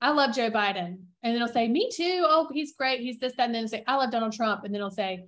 I 0.00 0.10
love 0.10 0.34
Joe 0.34 0.50
Biden. 0.50 0.98
And 1.22 1.34
then 1.34 1.34
it'll 1.36 1.48
say, 1.48 1.66
Me 1.66 1.90
too. 1.92 2.24
Oh, 2.26 2.48
he's 2.52 2.74
great. 2.74 3.00
He's 3.00 3.18
this, 3.18 3.34
that. 3.36 3.46
And 3.46 3.54
then 3.54 3.64
it'll 3.64 3.76
say, 3.76 3.84
I 3.88 3.96
love 3.96 4.12
Donald 4.12 4.32
Trump. 4.32 4.64
And 4.64 4.72
then 4.72 4.80
it'll 4.80 4.90
say, 4.90 5.24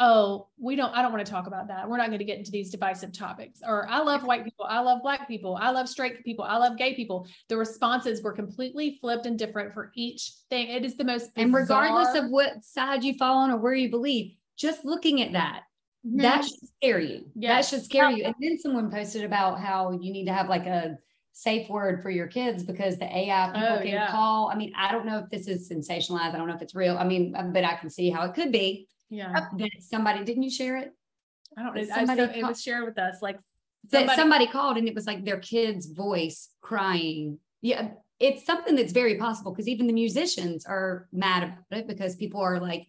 Oh, 0.00 0.46
we 0.58 0.76
don't, 0.76 0.94
I 0.94 1.02
don't 1.02 1.12
want 1.12 1.26
to 1.26 1.30
talk 1.30 1.48
about 1.48 1.66
that. 1.68 1.88
We're 1.88 1.96
not 1.96 2.06
going 2.06 2.20
to 2.20 2.24
get 2.24 2.38
into 2.38 2.52
these 2.52 2.70
divisive 2.70 3.12
topics. 3.12 3.60
Or 3.66 3.88
I 3.88 3.98
love 3.98 4.22
white 4.22 4.44
people. 4.44 4.64
I 4.68 4.78
love 4.78 5.02
black 5.02 5.26
people. 5.26 5.58
I 5.60 5.70
love 5.70 5.88
straight 5.88 6.24
people. 6.24 6.44
I 6.44 6.56
love 6.56 6.78
gay 6.78 6.94
people. 6.94 7.26
The 7.48 7.56
responses 7.56 8.22
were 8.22 8.32
completely 8.32 8.98
flipped 9.00 9.26
and 9.26 9.36
different 9.36 9.72
for 9.72 9.90
each 9.96 10.34
thing. 10.50 10.68
It 10.68 10.84
is 10.84 10.96
the 10.96 11.04
most 11.04 11.30
And 11.34 11.52
regardless 11.52 12.14
of 12.14 12.30
what 12.30 12.62
side 12.62 13.02
you 13.02 13.14
fall 13.14 13.38
on 13.38 13.50
or 13.50 13.56
where 13.56 13.74
you 13.74 13.90
believe, 13.90 14.36
just 14.56 14.84
looking 14.84 15.20
at 15.20 15.32
that, 15.32 15.64
Mhm. 16.06 16.22
that 16.22 16.44
should 16.44 16.68
scare 16.76 17.00
you. 17.00 17.30
That 17.34 17.64
should 17.64 17.82
scare 17.82 18.10
you. 18.10 18.24
And 18.24 18.34
then 18.40 18.56
someone 18.58 18.90
posted 18.90 19.24
about 19.24 19.58
how 19.58 19.90
you 19.90 20.12
need 20.12 20.26
to 20.26 20.32
have 20.32 20.48
like 20.48 20.66
a 20.66 20.96
safe 21.32 21.68
word 21.68 22.02
for 22.02 22.10
your 22.10 22.28
kids 22.28 22.62
because 22.62 22.98
the 22.98 23.04
AI 23.16 23.50
people 23.52 23.68
Oh, 23.68 23.78
can 23.78 23.86
yeah. 23.88 24.10
call. 24.10 24.48
I 24.48 24.54
mean, 24.54 24.72
I 24.76 24.92
don't 24.92 25.06
know 25.06 25.18
if 25.18 25.30
this 25.30 25.48
is 25.48 25.68
sensationalized. 25.68 26.34
I 26.34 26.36
don't 26.36 26.46
know 26.46 26.54
if 26.54 26.62
it's 26.62 26.74
real. 26.74 26.96
I 26.96 27.04
mean, 27.04 27.34
um, 27.36 27.52
but 27.52 27.64
I 27.64 27.74
can 27.74 27.90
see 27.90 28.10
how 28.10 28.24
it 28.24 28.34
could 28.34 28.52
be 28.52 28.88
yeah. 29.10 29.32
that 29.56 29.70
somebody 29.80 30.24
didn't 30.24 30.42
you 30.42 30.50
share 30.50 30.76
it? 30.76 30.92
I 31.56 31.62
don't 31.62 31.74
know. 31.74 31.84
That 31.84 31.92
I, 31.92 32.00
so 32.00 32.06
somebody 32.06 32.38
it 32.40 32.44
was 32.44 32.62
shared 32.62 32.84
with 32.84 32.98
us. 32.98 33.22
Like 33.22 33.38
That 33.90 33.98
somebody, 34.00 34.16
somebody 34.20 34.46
called 34.46 34.76
and 34.76 34.88
it 34.88 34.94
was 34.94 35.06
like 35.06 35.24
their 35.24 35.38
kid's 35.40 35.86
voice 35.86 36.50
crying. 36.60 37.38
Yeah, 37.62 37.90
it's 38.20 38.44
something 38.44 38.74
that's 38.76 38.92
very 38.92 39.16
possible 39.16 39.52
because 39.52 39.68
even 39.68 39.86
the 39.86 39.92
musicians 39.92 40.66
are 40.66 41.08
mad 41.12 41.42
about 41.44 41.78
it 41.78 41.86
because 41.88 42.16
people 42.16 42.40
are 42.40 42.60
like 42.60 42.86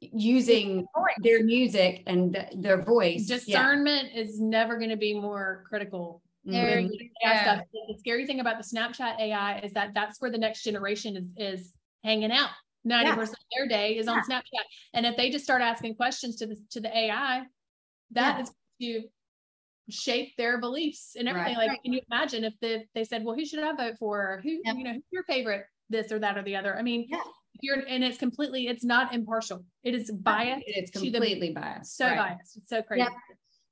using 0.00 0.86
their 1.22 1.42
music 1.44 2.02
and 2.06 2.34
th- 2.34 2.48
their 2.56 2.82
voice. 2.82 3.28
Yeah. 3.28 3.36
discernment 3.36 4.08
is 4.14 4.40
never 4.40 4.76
going 4.76 4.90
to 4.90 4.96
be 4.96 5.18
more 5.18 5.64
critical 5.68 6.20
There 6.44 6.76
Mhm. 6.76 6.90
with 6.90 7.00
you 7.00 7.10
go. 7.22 7.60
The 7.88 7.98
scary 7.98 8.26
thing 8.26 8.40
about 8.40 8.58
the 8.58 8.64
Snapchat 8.64 9.18
AI 9.18 9.60
is 9.60 9.72
that 9.72 9.94
that's 9.94 10.20
where 10.20 10.30
the 10.30 10.36
next 10.36 10.62
generation 10.62 11.16
is 11.16 11.32
is 11.38 11.72
hanging 12.02 12.30
out. 12.30 12.50
Ninety 12.84 13.12
percent 13.12 13.38
of 13.38 13.44
their 13.56 13.66
day 13.66 13.96
is 13.96 14.08
on 14.08 14.20
Snapchat, 14.22 14.64
and 14.92 15.06
if 15.06 15.16
they 15.16 15.30
just 15.30 15.44
start 15.44 15.62
asking 15.62 15.94
questions 15.96 16.36
to 16.36 16.46
the 16.46 16.56
to 16.70 16.80
the 16.80 16.94
AI, 16.96 17.42
that 18.10 18.36
Yeah. 18.36 18.42
is 18.42 18.52
to 18.82 19.08
shape 19.90 20.36
their 20.36 20.58
beliefs 20.60 21.16
and 21.18 21.28
everything. 21.28 21.56
Right. 21.56 21.68
Like, 21.68 21.82
can 21.82 21.92
you 21.92 22.00
imagine 22.10 22.44
if 22.44 22.54
the, 22.60 22.84
they 22.94 23.04
said, 23.04 23.24
"Well, 23.24 23.34
who 23.34 23.44
should 23.46 23.60
I 23.60 23.72
vote 23.74 23.96
for?" 23.98 24.40
Who 24.42 24.60
Yep. 24.64 24.76
you 24.76 24.84
know 24.84 24.92
who's 24.94 25.02
your 25.10 25.24
favorite 25.24 25.64
this 25.88 26.12
or 26.12 26.18
that 26.18 26.36
or 26.36 26.42
the 26.42 26.56
other? 26.56 26.76
I 26.76 26.82
mean, 26.82 27.06
Yeah. 27.08 27.20
you're 27.62 27.82
and 27.88 28.04
it's 28.04 28.18
completely 28.18 28.68
it's 28.68 28.84
not 28.84 29.14
impartial. 29.14 29.64
It 29.82 29.94
is 29.94 30.10
biased. 30.10 30.64
It's 30.66 30.90
to 30.92 31.00
the- 31.00 31.10
completely 31.12 31.52
biased. 31.52 31.96
So 31.96 32.06
right. 32.06 32.16
biased. 32.36 32.56
It's 32.58 32.68
so 32.68 32.82
crazy. 32.82 33.08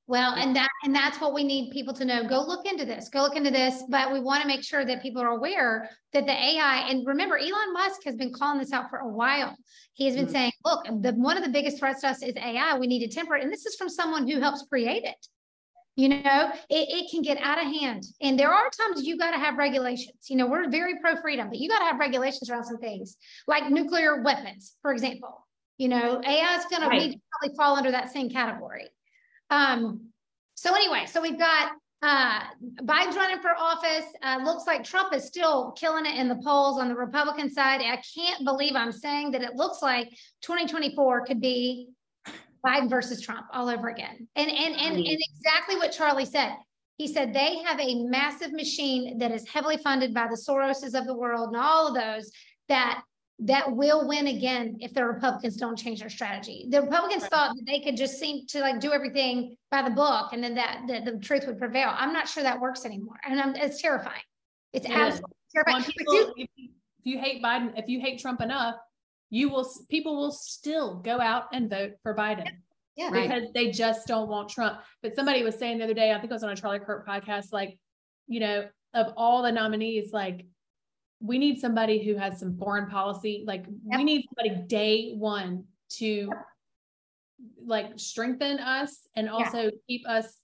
Well, 0.08 0.34
and 0.34 0.54
that, 0.56 0.68
and 0.84 0.94
that's 0.94 1.20
what 1.20 1.32
we 1.32 1.44
need 1.44 1.70
people 1.70 1.94
to 1.94 2.04
know. 2.04 2.26
Go 2.28 2.42
look 2.42 2.66
into 2.66 2.84
this, 2.84 3.08
go 3.08 3.22
look 3.22 3.36
into 3.36 3.50
this, 3.50 3.84
but 3.88 4.12
we 4.12 4.20
want 4.20 4.42
to 4.42 4.48
make 4.48 4.64
sure 4.64 4.84
that 4.84 5.00
people 5.00 5.22
are 5.22 5.30
aware 5.30 5.88
that 6.12 6.26
the 6.26 6.32
AI, 6.32 6.88
and 6.90 7.06
remember, 7.06 7.38
Elon 7.38 7.72
Musk 7.72 8.02
has 8.04 8.16
been 8.16 8.32
calling 8.32 8.58
this 8.58 8.72
out 8.72 8.90
for 8.90 8.98
a 8.98 9.08
while. 9.08 9.56
He 9.94 10.06
has 10.06 10.16
been 10.16 10.26
Mhm. 10.26 10.32
saying, 10.32 10.52
look, 10.64 10.84
the, 11.02 11.12
one 11.12 11.36
of 11.36 11.44
the 11.44 11.50
biggest 11.50 11.78
threats 11.78 12.00
to 12.00 12.08
us 12.08 12.22
is 12.22 12.34
AI. 12.36 12.76
We 12.78 12.88
need 12.88 13.08
to 13.08 13.14
temper 13.14 13.36
it. 13.36 13.44
And 13.44 13.52
this 13.52 13.64
is 13.64 13.76
from 13.76 13.88
someone 13.88 14.28
who 14.28 14.40
helps 14.40 14.66
create 14.68 15.04
it. 15.04 15.26
You 15.94 16.08
know, 16.08 16.50
it, 16.68 16.88
it 16.88 17.10
can 17.10 17.22
get 17.22 17.38
out 17.38 17.58
of 17.58 17.64
hand. 17.64 18.04
And 18.20 18.38
there 18.38 18.50
are 18.52 18.70
times 18.70 19.04
you 19.04 19.16
got 19.18 19.32
to 19.32 19.38
have 19.38 19.56
regulations. 19.56 20.28
You 20.28 20.36
know, 20.36 20.46
we're 20.46 20.68
very 20.68 20.98
pro 21.00 21.16
freedom, 21.16 21.48
but 21.48 21.58
you 21.58 21.68
got 21.68 21.78
to 21.80 21.84
have 21.84 22.00
regulations 22.00 22.50
around 22.50 22.64
some 22.64 22.78
things 22.78 23.16
like 23.46 23.70
nuclear 23.70 24.22
weapons, 24.22 24.74
for 24.82 24.92
example. 24.92 25.46
You 25.78 25.88
know, 25.88 26.20
AI 26.26 26.56
is 26.56 26.64
going 26.66 26.88
Right. 26.88 27.12
to 27.12 27.18
probably 27.30 27.56
fall 27.56 27.76
under 27.76 27.90
that 27.92 28.10
same 28.10 28.30
category. 28.30 28.88
Um, 29.52 30.08
so 30.54 30.74
anyway, 30.74 31.04
so 31.06 31.20
we've 31.20 31.38
got 31.38 31.72
uh, 32.00 32.40
Biden's 32.82 33.16
running 33.16 33.40
for 33.40 33.50
office. 33.56 34.06
Uh, 34.22 34.40
looks 34.42 34.66
like 34.66 34.82
Trump 34.82 35.14
is 35.14 35.26
still 35.26 35.72
killing 35.72 36.06
it 36.06 36.16
in 36.16 36.28
the 36.28 36.40
polls 36.42 36.80
on 36.80 36.88
the 36.88 36.96
Republican 36.96 37.50
side. 37.50 37.80
I 37.80 38.02
can't 38.14 38.44
believe 38.44 38.74
I'm 38.74 38.92
saying 38.92 39.32
that 39.32 39.42
it 39.42 39.54
looks 39.54 39.82
like 39.82 40.08
2024 40.40 41.26
could 41.26 41.40
be 41.40 41.88
Biden 42.66 42.88
versus 42.88 43.20
Trump 43.20 43.46
all 43.52 43.68
over 43.68 43.88
again. 43.88 44.26
And 44.36 44.50
and 44.50 44.74
and, 44.74 44.96
and 44.96 45.06
exactly 45.06 45.76
what 45.76 45.92
Charlie 45.92 46.24
said. 46.24 46.54
He 46.96 47.12
said 47.12 47.34
they 47.34 47.58
have 47.64 47.80
a 47.80 48.04
massive 48.04 48.52
machine 48.52 49.18
that 49.18 49.32
is 49.32 49.48
heavily 49.48 49.76
funded 49.76 50.14
by 50.14 50.28
the 50.28 50.36
Soroses 50.36 50.98
of 50.98 51.06
the 51.06 51.16
world 51.16 51.48
and 51.48 51.56
all 51.56 51.88
of 51.88 51.94
those 51.94 52.30
that 52.68 53.02
that 53.46 53.70
will 53.74 54.06
win 54.06 54.26
again 54.28 54.76
if 54.80 54.94
the 54.94 55.04
Republicans 55.04 55.56
don't 55.56 55.76
change 55.76 56.00
their 56.00 56.08
strategy. 56.10 56.66
The 56.68 56.82
Republicans 56.82 57.22
Right. 57.22 57.30
thought 57.30 57.56
that 57.56 57.64
they 57.66 57.80
could 57.80 57.96
just 57.96 58.18
seem 58.18 58.46
to 58.48 58.60
like 58.60 58.80
do 58.80 58.92
everything 58.92 59.56
by 59.70 59.82
the 59.82 59.90
book 59.90 60.32
and 60.32 60.42
then 60.42 60.54
that, 60.54 60.82
that 60.88 61.04
the 61.04 61.18
truth 61.18 61.46
would 61.46 61.58
prevail. 61.58 61.92
I'm 61.96 62.12
not 62.12 62.28
sure 62.28 62.42
that 62.42 62.60
works 62.60 62.84
anymore. 62.84 63.16
And 63.28 63.40
I'm, 63.40 63.54
it's 63.56 63.80
terrifying. 63.82 64.22
It's 64.72 64.86
It 64.86 64.90
is. 64.92 64.96
absolutely 64.96 65.36
terrifying. 65.54 65.82
When 65.82 65.92
people, 65.92 66.14
you- 66.14 66.34
if, 66.36 66.48
you, 66.56 66.68
if 67.00 67.06
you 67.06 67.18
hate 67.18 67.42
Biden, 67.42 67.72
if 67.78 67.88
you 67.88 68.00
hate 68.00 68.20
Trump 68.20 68.40
enough, 68.40 68.76
you 69.30 69.48
will 69.48 69.68
people 69.88 70.16
will 70.16 70.30
still 70.32 70.96
go 70.96 71.18
out 71.20 71.44
and 71.52 71.68
vote 71.70 71.92
for 72.02 72.14
Biden 72.14 72.48
yeah, 72.96 73.08
Right. 73.10 73.28
because 73.28 73.48
they 73.54 73.70
just 73.70 74.06
don't 74.06 74.28
want 74.28 74.50
Trump. 74.50 74.80
But 75.02 75.14
somebody 75.16 75.42
was 75.42 75.56
saying 75.58 75.78
the 75.78 75.84
other 75.84 75.94
day, 75.94 76.12
I 76.12 76.18
think 76.20 76.30
it 76.30 76.34
was 76.34 76.44
on 76.44 76.50
a 76.50 76.56
Charlie 76.56 76.78
Kirk 76.80 77.06
podcast, 77.08 77.46
like, 77.52 77.78
you 78.28 78.40
know, 78.40 78.68
of 78.94 79.12
all 79.16 79.42
the 79.42 79.50
nominees, 79.50 80.12
like 80.12 80.44
we 81.22 81.38
need 81.38 81.58
somebody 81.60 82.04
who 82.04 82.16
has 82.16 82.38
some 82.40 82.56
foreign 82.58 82.86
policy. 82.88 83.44
Like 83.46 83.64
Yep. 83.86 83.98
we 83.98 84.04
need 84.04 84.26
somebody 84.28 84.62
day 84.66 85.12
one 85.14 85.64
to 85.98 86.30
like 87.64 87.92
strengthen 87.96 88.58
us 88.58 89.06
and 89.16 89.28
also 89.28 89.70
keep 89.88 90.06
us 90.08 90.38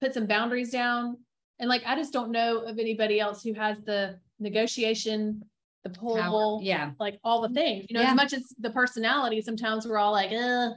put 0.00 0.14
some 0.14 0.26
boundaries 0.26 0.70
down. 0.70 1.16
And 1.58 1.68
like 1.68 1.82
I 1.86 1.94
just 1.96 2.12
don't 2.12 2.30
know 2.30 2.60
of 2.60 2.78
anybody 2.78 3.20
else 3.20 3.42
who 3.42 3.52
has 3.54 3.80
the 3.82 4.18
negotiation, 4.38 5.42
the 5.84 5.90
Power. 5.90 6.28
pull, 6.30 6.60
Yeah. 6.62 6.92
like 7.00 7.18
all 7.24 7.42
the 7.42 7.48
things. 7.50 7.86
You 7.88 7.94
know, 7.94 8.02
Yeah. 8.02 8.10
as 8.10 8.16
much 8.16 8.32
as 8.32 8.52
the 8.58 8.70
personality, 8.70 9.40
sometimes 9.40 9.86
we're 9.86 9.98
all 9.98 10.12
like, 10.12 10.30
uh, 10.32 10.70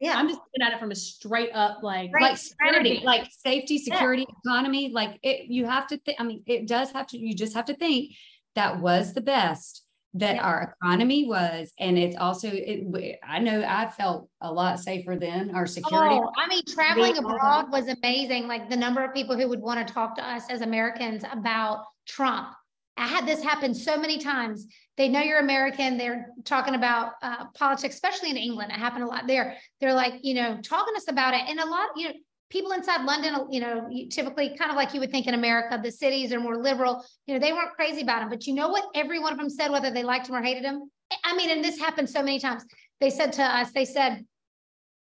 yeah. 0.00 0.16
I'm 0.16 0.28
just 0.28 0.40
looking 0.40 0.62
at 0.66 0.72
it 0.72 0.78
from 0.80 0.90
a 0.92 0.94
straight 0.94 1.50
up 1.52 1.82
like 1.82 2.10
Right. 2.12 2.22
Like 2.30 2.36
security, 2.38 3.00
like 3.04 3.28
safety, 3.30 3.78
security, 3.78 4.26
economy, 4.44 4.90
like 4.90 5.18
it, 5.22 5.46
you 5.46 5.66
have 5.66 5.86
to 5.88 5.98
think, 5.98 6.20
I 6.20 6.24
mean, 6.24 6.42
it 6.46 6.66
does 6.68 6.90
have 6.92 7.06
to, 7.08 7.18
you 7.18 7.34
just 7.34 7.54
have 7.54 7.64
to 7.66 7.74
think 7.74 8.12
that 8.58 8.80
was 8.80 9.14
the 9.14 9.20
best 9.20 9.84
that 10.14 10.36
Yeah. 10.36 10.42
our 10.42 10.74
economy 10.82 11.26
was. 11.28 11.72
And 11.78 11.96
it's 11.96 12.16
also, 12.16 12.48
it, 12.52 13.20
I 13.22 13.38
know 13.38 13.62
I 13.62 13.88
felt 13.90 14.28
a 14.40 14.52
lot 14.52 14.80
safer 14.80 15.16
then, 15.16 15.54
our 15.54 15.66
security. 15.66 16.16
Oh, 16.16 16.32
I 16.36 16.48
mean, 16.48 16.62
traveling 16.66 17.12
Being- 17.12 17.24
abroad 17.24 17.70
was 17.70 17.86
amazing. 17.88 18.48
Like 18.48 18.68
the 18.68 18.76
number 18.76 19.04
of 19.04 19.14
people 19.14 19.36
who 19.36 19.48
would 19.48 19.60
want 19.60 19.86
to 19.86 19.94
talk 19.94 20.16
to 20.16 20.26
us 20.26 20.44
as 20.50 20.60
Americans 20.62 21.24
about 21.30 21.84
Trump. 22.06 22.48
I 22.96 23.06
had 23.06 23.26
this 23.26 23.42
happen 23.44 23.74
so 23.74 23.96
many 23.96 24.18
times. 24.18 24.66
They 24.96 25.08
know 25.08 25.20
you're 25.20 25.38
American. 25.38 25.96
They're 25.96 26.26
talking 26.44 26.74
about 26.74 27.12
uh, 27.22 27.44
politics, 27.54 27.94
especially 27.94 28.30
in 28.30 28.36
England. 28.36 28.72
It 28.72 28.78
happened 28.78 29.04
a 29.04 29.06
lot 29.06 29.28
there. 29.28 29.56
They're 29.80 29.94
like, 29.94 30.14
you 30.22 30.34
know, 30.34 30.58
talking 30.62 30.94
to 30.94 30.98
us 30.98 31.08
about 31.08 31.34
it. 31.34 31.42
And 31.48 31.60
a 31.60 31.66
lot, 31.66 31.90
you 31.94 32.08
know, 32.08 32.14
people 32.50 32.72
inside 32.72 33.04
London, 33.04 33.46
you 33.50 33.60
know, 33.60 33.86
you 33.90 34.08
typically 34.08 34.56
kind 34.56 34.70
of 34.70 34.76
like 34.76 34.94
you 34.94 35.00
would 35.00 35.10
think 35.10 35.26
in 35.26 35.34
America, 35.34 35.78
the 35.82 35.90
cities 35.90 36.32
are 36.32 36.40
more 36.40 36.56
liberal. 36.56 37.04
You 37.26 37.34
know, 37.34 37.40
they 37.40 37.52
weren't 37.52 37.72
crazy 37.72 38.02
about 38.02 38.22
him. 38.22 38.28
But 38.28 38.46
you 38.46 38.54
know 38.54 38.68
what? 38.68 38.84
Every 38.94 39.18
one 39.18 39.32
of 39.32 39.38
them 39.38 39.50
said, 39.50 39.70
whether 39.70 39.90
they 39.90 40.02
liked 40.02 40.28
him 40.28 40.34
or 40.34 40.42
hated 40.42 40.64
him. 40.64 40.90
I 41.24 41.36
mean, 41.36 41.50
and 41.50 41.64
this 41.64 41.78
happened 41.78 42.08
so 42.08 42.22
many 42.22 42.38
times. 42.38 42.64
They 43.00 43.10
said 43.10 43.32
to 43.34 43.42
us, 43.42 43.72
they 43.72 43.84
said, 43.84 44.24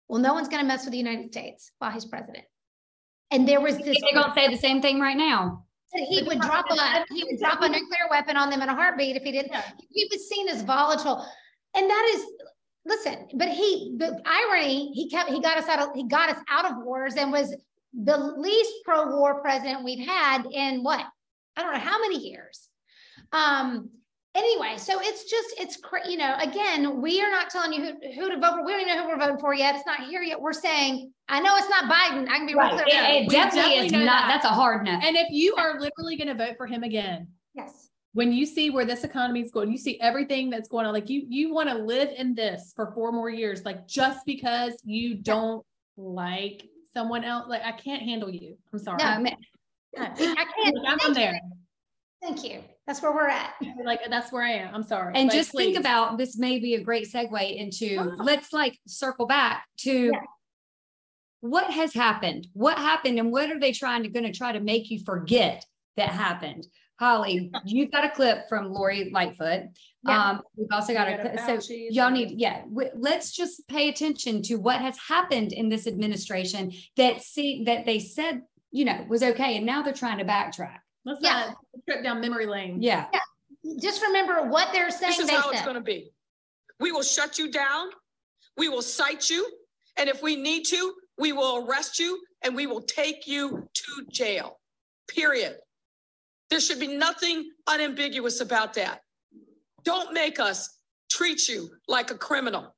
well, 0.09 0.21
no 0.21 0.35
one's 0.35 0.49
going 0.49 0.63
to 0.63 0.67
mess 0.67 0.85
with 0.85 0.93
the 0.93 0.99
United 0.99 1.33
States 1.33 1.71
while 1.79 1.91
he's 1.91 2.05
president. 2.05 2.45
And 3.31 3.49
there 3.49 3.61
was 3.61 3.79
this, 3.79 3.97
They're 4.01 4.21
gonna 4.21 4.35
say 4.35 4.49
the 4.49 4.59
same 4.59 4.83
thing 4.83 5.01
right 5.01 5.17
now. 5.17 5.65
he 5.95 6.23
would 6.23 6.39
drop 6.41 6.67
a, 6.71 7.05
he 7.15 7.25
would 7.25 7.41
drop 7.41 7.63
a 7.63 7.69
nuclear 7.69 8.07
weapon 8.11 8.37
on 8.37 8.51
them 8.51 8.61
in 8.61 8.69
a 8.69 8.75
heartbeat 8.75 9.17
if 9.17 9.23
he 9.23 9.33
didn't. 9.33 9.53
Yeah. 9.53 9.63
He 9.91 10.07
was 10.13 10.29
seen 10.29 10.49
as 10.51 10.63
volatile. 10.63 11.27
And 11.75 11.89
that 11.89 12.13
is, 12.15 12.27
listen, 12.85 13.29
but 13.35 13.49
he, 13.49 13.95
the 13.99 14.21
irony, 14.27 14.93
he 14.93 15.09
kept, 15.09 15.31
he 15.31 15.41
got 15.41 15.59
us 15.59 15.69
out 15.69 15.79
of, 15.81 15.95
he 15.95 16.05
got 16.09 16.31
us 16.31 16.43
out 16.49 16.71
of 16.71 16.85
wars 16.85 17.15
and 17.17 17.31
was 17.33 17.55
the 17.95 18.17
least 18.17 18.73
pro-war 18.85 19.41
president 19.41 19.85
we've 19.85 20.07
had 20.07 20.45
in 20.51 20.83
what? 20.83 21.05
I 21.57 21.63
don't 21.63 21.73
know 21.75 21.79
how 21.81 22.01
many 22.01 22.19
years. 22.19 22.69
Um, 23.33 23.91
anyway, 24.35 24.75
so 24.79 25.01
it's 25.01 25.31
just, 25.31 25.55
it's 25.59 25.77
cra- 25.77 26.09
you 26.09 26.17
know, 26.17 26.35
again, 26.41 27.01
we 27.01 27.23
are 27.23 27.31
not 27.31 27.51
telling 27.51 27.73
you 27.73 27.85
who, 27.85 28.13
who 28.15 28.31
to 28.31 28.39
vote 28.41 28.57
for. 28.57 28.65
We 28.65 28.73
don't 28.73 28.81
even 28.81 28.97
know 28.97 29.03
who 29.03 29.09
we're 29.11 29.19
voting 29.19 29.39
for 29.39 29.55
yet. 29.55 29.75
It's 29.77 29.87
not 29.87 30.01
here 30.01 30.23
yet. 30.23 30.41
We're 30.41 30.53
saying, 30.53 31.13
I 31.29 31.41
know 31.41 31.55
it's 31.57 31.69
not 31.69 31.85
Biden. 31.85 32.29
I 32.29 32.37
can 32.39 32.47
be 32.47 32.55
real 32.55 32.63
Right. 32.63 32.83
clear. 32.85 32.87
It, 32.87 32.93
it 32.93 33.23
it. 33.25 33.31
Definitely 33.31 33.61
definitely 33.61 33.87
is 33.87 33.93
not, 33.93 34.05
that. 34.07 34.29
that's 34.29 34.45
a 34.45 34.49
hard 34.49 34.85
no. 34.85 34.93
and 34.93 35.17
if 35.17 35.29
you 35.31 35.55
are 35.57 35.79
literally 35.79 36.17
going 36.17 36.29
to 36.29 36.35
vote 36.35 36.57
for 36.57 36.67
him 36.67 36.83
again, 36.83 37.21
Yes. 37.21 37.29
When 38.15 38.33
you 38.33 38.45
see 38.45 38.71
where 38.71 38.85
this 38.85 39.05
economy 39.05 39.41
is 39.41 39.51
going, 39.51 39.71
you 39.71 39.79
see 39.79 39.99
everything 40.01 40.51
that's 40.51 40.69
going 40.69 40.87
on, 40.87 40.93
like 40.93 41.09
you 41.09 41.25
you 41.29 41.53
want 41.53 41.69
to 41.69 41.75
live 41.77 42.11
in 42.17 42.35
this 42.35 42.73
for 42.77 42.93
four 42.93 43.13
more 43.13 43.31
years, 43.31 43.65
like 43.65 43.87
just 43.87 44.25
because 44.27 44.75
you 44.85 45.15
don't 45.15 45.65
like 45.97 46.65
someone 46.95 47.25
else, 47.25 47.49
like 47.49 47.63
I 47.63 47.73
can't 47.73 48.03
handle 48.03 48.31
you. 48.31 48.57
I'm 48.73 48.79
sorry. 48.79 48.99
No, 48.99 49.07
I 49.07 49.19
mean, 49.19 49.37
I 49.99 50.07
can't. 50.07 50.39
I'm 50.87 50.99
on 51.07 51.13
there. 51.15 51.39
Thank 52.23 52.45
you. 52.45 52.63
That's 52.87 53.03
where 53.03 53.13
we're 53.13 53.29
at. 53.29 53.55
Like, 53.85 54.01
that's 54.09 54.31
where 54.31 54.45
I 54.45 54.53
am. 54.53 54.75
I'm 54.75 54.83
sorry. 54.85 55.13
And 55.17 55.29
Like, 55.29 55.37
just 55.37 55.51
think 55.53 55.77
about, 55.77 56.19
this 56.19 56.39
may 56.39 56.61
be 56.61 56.75
a 56.75 56.81
great 56.81 57.11
segue 57.13 57.57
into, 57.57 57.97
Oh. 57.99 58.23
let's 58.23 58.53
like 58.53 58.79
circle 58.87 59.27
back 59.27 59.65
to 59.79 60.11
Yeah. 60.13 60.21
what 61.41 61.71
has 61.71 61.93
happened? 61.95 62.47
What 62.53 62.79
happened 62.79 63.19
and 63.19 63.33
what 63.33 63.51
are 63.51 63.59
they 63.59 63.73
trying 63.73 64.05
to, 64.05 64.09
gonna 64.09 64.33
try 64.33 64.53
to 64.53 64.61
make 64.61 64.91
you 64.91 65.01
forget 65.01 65.65
that 65.97 66.11
happened? 66.11 66.67
Holly, 66.99 67.51
you've 67.65 67.91
got 67.91 68.05
a 68.05 68.11
clip 68.11 68.49
from 68.49 68.73
Lori 68.73 69.11
Lightfoot. 69.13 69.63
Yeah. 70.07 70.31
Um, 70.31 70.43
we've 70.57 70.69
also 70.71 70.93
got 70.93 71.09
We 71.09 71.17
got 71.17 71.49
a, 71.49 71.55
a 71.55 71.61
so 71.61 71.75
y'all 71.91 72.11
need, 72.11 72.39
yeah, 72.39 72.63
w- 72.63 72.91
let's 72.95 73.33
just 73.33 73.67
pay 73.69 73.89
attention 73.89 74.43
to 74.43 74.57
what 74.57 74.81
has 74.81 74.97
happened 75.09 75.53
in 75.53 75.69
this 75.69 75.87
administration 75.87 76.73
that 76.97 77.23
see, 77.23 77.65
that 77.65 77.87
they 77.87 77.99
said, 77.99 78.43
you 78.71 78.85
know, 78.85 79.05
was 79.09 79.23
okay. 79.23 79.57
And 79.57 79.67
now 79.67 79.83
they're 79.83 79.93
trying 79.93 80.19
to 80.19 80.25
backtrack. 80.25 80.79
Let's 81.05 81.21
Yeah. 81.23 81.47
not 81.49 81.57
trip 81.89 82.05
down 82.05 82.21
memory 82.21 82.47
lane. 82.47 82.81
Yeah. 82.81 83.07
Just 83.81 84.03
remember 84.03 84.49
what 84.49 84.73
they're 84.73 84.91
saying. 84.91 85.13
This 85.13 85.21
is 85.21 85.27
They 85.29 85.35
how 85.35 85.51
it's 85.51 85.63
gonna 85.63 85.81
be. 85.81 86.13
We 86.79 86.93
will 86.93 87.03
shut 87.03 87.39
you 87.39 87.51
down. 87.51 87.89
We 88.57 88.69
will 88.69 88.83
cite 88.83 89.31
you. 89.31 89.49
And 89.97 90.09
if 90.09 90.23
we 90.23 90.37
need 90.37 90.65
to, 90.67 90.95
we 91.19 91.33
will 91.33 91.67
arrest 91.67 91.99
you 91.99 92.21
and 92.43 92.57
we 92.57 92.67
will 92.67 92.83
take 92.83 93.27
you 93.27 93.69
to 93.73 94.07
jail. 94.11 94.59
Period. 95.09 95.57
There 96.53 96.61
should 96.61 96.81
be 96.81 96.99
nothing 96.99 97.51
unambiguous 97.67 98.43
about 98.43 98.75
that. 98.75 99.01
Don't 99.85 100.13
make 100.13 100.39
us 100.39 100.69
treat 101.11 101.49
you 101.49 101.71
like 101.89 102.11
a 102.11 102.15
criminal. 102.15 102.77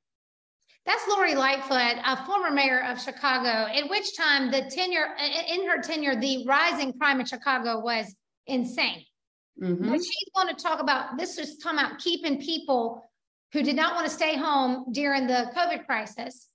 That's 0.87 1.03
Lori 1.09 1.35
Lightfoot, 1.35 1.97
a 2.05 2.25
former 2.25 2.53
mayor 2.53 2.85
of 2.85 3.03
Chicago, 3.03 3.49
at 3.49 3.91
which 3.91 4.17
time 4.17 4.53
the 4.53 4.71
tenure, 4.71 5.09
in 5.49 5.67
her 5.67 5.83
tenure, 5.83 6.15
the 6.15 6.45
rising 6.47 6.93
crime 6.93 7.19
in 7.19 7.27
Chicago 7.27 7.81
was 7.81 8.15
insane. 8.47 9.05
Mhm. 9.61 9.91
But 9.91 9.99
she's 9.99 10.31
going 10.37 10.55
to 10.55 10.63
talk 10.63 10.81
about, 10.81 11.19
this 11.19 11.37
is 11.37 11.59
talking 11.59 11.81
about 11.81 11.99
keeping 11.99 12.41
people 12.41 13.11
who 13.53 13.65
did 13.65 13.75
not 13.75 13.97
want 13.97 14.07
to 14.07 14.13
stay 14.13 14.37
home 14.37 14.93
during 14.93 15.27
the 15.27 15.51
COVID 15.53 15.85
crisis, 15.85 16.49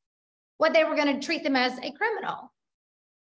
what 0.58 0.72
they 0.72 0.86
were 0.86 0.96
going 0.96 1.20
to 1.20 1.26
treat 1.26 1.44
them 1.44 1.58
as 1.58 1.78
a 1.80 1.92
criminal. 1.92 2.54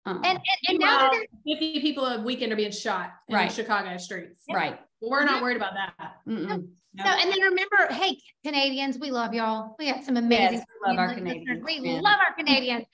Uh-uh. 0.07 0.15
And, 0.17 0.27
and, 0.27 0.41
and 0.69 0.79
now 0.79 0.87
Meanwhile, 0.87 1.11
they're, 1.13 1.57
Fifty 1.57 1.81
people 1.81 2.05
a 2.07 2.23
weekend 2.23 2.53
are 2.53 2.57
being 2.57 2.71
shot 2.71 3.13
in 3.29 3.35
Right. 3.35 3.51
Chicago 3.51 3.97
streets. 3.97 4.43
Right. 4.53 4.79
We're 5.01 5.25
not 5.25 5.37
mm-hmm. 5.37 5.45
worried 5.45 5.57
about 5.57 5.73
that. 5.75 6.17
Mm-mm. 6.29 6.69
no, 6.95 7.05
and 7.05 7.33
then 7.33 7.41
remember, 7.41 7.89
hey, 7.91 8.19
Canadians, 8.45 8.99
we 8.99 9.11
love 9.11 9.35
y'all. 9.35 9.77
We 9.79 9.91
got 9.91 10.05
some 10.05 10.17
amazing. 10.17 10.59
Yes, 10.59 10.67
we 10.83 10.91
love 10.91 10.99
our 10.99 11.09
listeners. 11.09 11.33
Canadians, 11.33 11.65
We 11.65 11.91
yeah. 11.91 12.01
love 12.01 12.19
our 12.27 12.35
Canadians. 12.35 12.85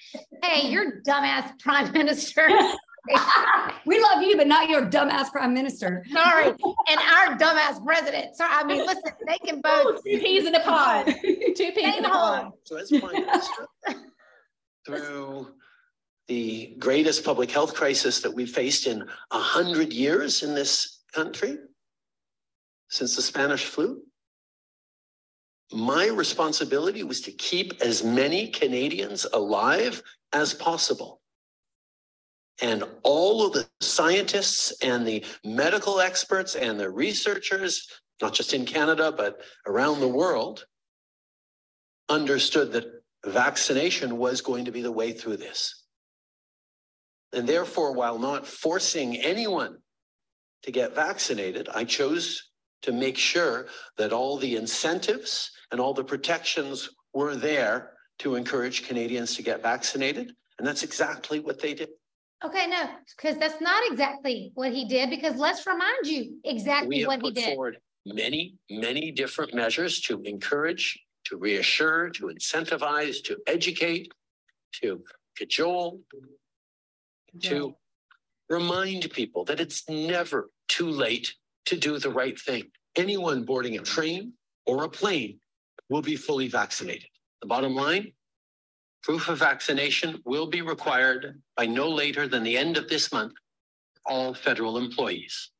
Hey, 0.42 0.70
your 0.70 1.00
dumbass 1.06 1.58
prime 1.60 1.92
minister. 1.92 2.48
We 3.86 3.98
love 3.98 4.22
you, 4.22 4.36
but 4.36 4.46
not 4.46 4.68
your 4.68 4.82
dumbass 4.86 5.32
prime 5.32 5.54
minister. 5.54 6.04
Sorry, 6.12 6.48
and 6.88 7.00
our 7.00 7.36
dumbass 7.38 7.82
president. 7.84 8.36
So 8.36 8.44
I 8.46 8.62
mean, 8.64 8.86
listen, 8.86 9.12
they 9.26 9.38
can 9.38 9.62
both. 9.62 10.04
Two 10.04 10.18
peas 10.18 10.46
in 10.46 10.54
a 10.54 10.60
pod. 10.60 11.06
Two 11.06 11.72
peas 11.72 11.96
in 11.96 12.04
a 12.04 12.08
pod. 12.08 12.52
So 12.64 12.76
as 12.76 12.90
prime 12.90 13.24
minister, 13.24 13.68
through 14.86 15.48
the 16.30 16.76
greatest 16.78 17.24
public 17.24 17.50
health 17.50 17.74
crisis 17.74 18.20
that 18.20 18.32
we've 18.32 18.52
faced 18.52 18.86
in 18.86 19.02
a 19.32 19.38
hundred 19.38 19.92
years 19.92 20.44
in 20.44 20.54
this 20.54 21.00
country, 21.12 21.58
since 22.88 23.16
the 23.16 23.22
Spanish 23.22 23.64
flu, 23.64 24.00
my 25.72 26.06
responsibility 26.06 27.02
was 27.02 27.20
to 27.22 27.32
keep 27.32 27.72
as 27.82 28.04
many 28.04 28.46
Canadians 28.46 29.26
alive 29.32 30.00
as 30.32 30.54
possible. 30.54 31.20
And 32.62 32.84
all 33.02 33.44
of 33.44 33.52
the 33.52 33.66
scientists 33.80 34.72
and 34.82 35.04
the 35.04 35.24
medical 35.44 35.98
experts 35.98 36.54
and 36.54 36.78
the 36.78 36.90
researchers, 36.90 37.88
not 38.22 38.34
just 38.34 38.54
in 38.54 38.64
Canada, 38.64 39.10
but 39.10 39.40
around 39.66 39.98
the 39.98 40.06
world, 40.06 40.64
understood 42.08 42.70
that 42.70 43.02
vaccination 43.26 44.16
was 44.16 44.40
going 44.40 44.64
to 44.66 44.70
be 44.70 44.80
the 44.80 44.92
way 44.92 45.10
through 45.10 45.36
this. 45.36 45.79
And 47.32 47.48
therefore, 47.48 47.92
while 47.92 48.18
not 48.18 48.46
forcing 48.46 49.16
anyone 49.18 49.78
to 50.62 50.70
get 50.72 50.94
vaccinated, 50.94 51.68
I 51.74 51.84
chose 51.84 52.50
to 52.82 52.92
make 52.92 53.16
sure 53.16 53.66
that 53.98 54.12
all 54.12 54.36
the 54.36 54.56
incentives 54.56 55.50
and 55.70 55.80
all 55.80 55.94
the 55.94 56.04
protections 56.04 56.90
were 57.12 57.36
there 57.36 57.92
to 58.20 58.34
encourage 58.34 58.86
Canadians 58.86 59.34
to 59.36 59.42
get 59.42 59.62
vaccinated. 59.62 60.32
And 60.58 60.66
that's 60.66 60.82
exactly 60.82 61.40
what 61.40 61.60
they 61.60 61.74
did. 61.74 61.90
Okay, 62.44 62.66
no, 62.66 62.88
because 63.16 63.36
that's 63.38 63.60
not 63.60 63.82
exactly 63.90 64.50
what 64.54 64.72
he 64.72 64.86
did, 64.86 65.10
because 65.10 65.36
let's 65.36 65.66
remind 65.66 66.06
you 66.06 66.38
We 66.42 66.50
exactly 66.50 67.04
what 67.04 67.16
he 67.16 67.22
put 67.22 67.34
did. 67.34 67.44
forward 67.44 67.78
many, 68.06 68.54
many 68.70 69.10
different 69.10 69.54
measures 69.54 70.00
to 70.00 70.22
encourage, 70.22 70.98
to 71.26 71.36
reassure, 71.36 72.08
to 72.10 72.26
incentivize, 72.26 73.22
to 73.24 73.36
educate, 73.46 74.10
to 74.80 75.02
cajole, 75.36 76.00
to 77.42 77.74
remind 78.48 79.10
people 79.12 79.44
that 79.44 79.60
it's 79.60 79.88
never 79.88 80.50
too 80.68 80.88
late 80.88 81.34
to 81.66 81.76
do 81.76 81.98
the 81.98 82.10
right 82.10 82.38
thing. 82.38 82.64
Anyone 82.96 83.44
boarding 83.44 83.78
a 83.78 83.82
train 83.82 84.32
or 84.66 84.84
a 84.84 84.88
plane 84.88 85.38
will 85.88 86.02
be 86.02 86.16
fully 86.16 86.48
vaccinated. 86.48 87.08
The 87.40 87.46
bottom 87.46 87.74
line, 87.74 88.12
proof 89.02 89.28
of 89.28 89.38
vaccination 89.38 90.20
will 90.24 90.46
be 90.46 90.62
required 90.62 91.40
by 91.56 91.66
no 91.66 91.88
later 91.88 92.28
than 92.28 92.42
the 92.42 92.56
end 92.56 92.76
of 92.76 92.88
this 92.88 93.12
month, 93.12 93.32
for 93.94 94.12
all 94.12 94.34
federal 94.34 94.78
employees. 94.78 95.50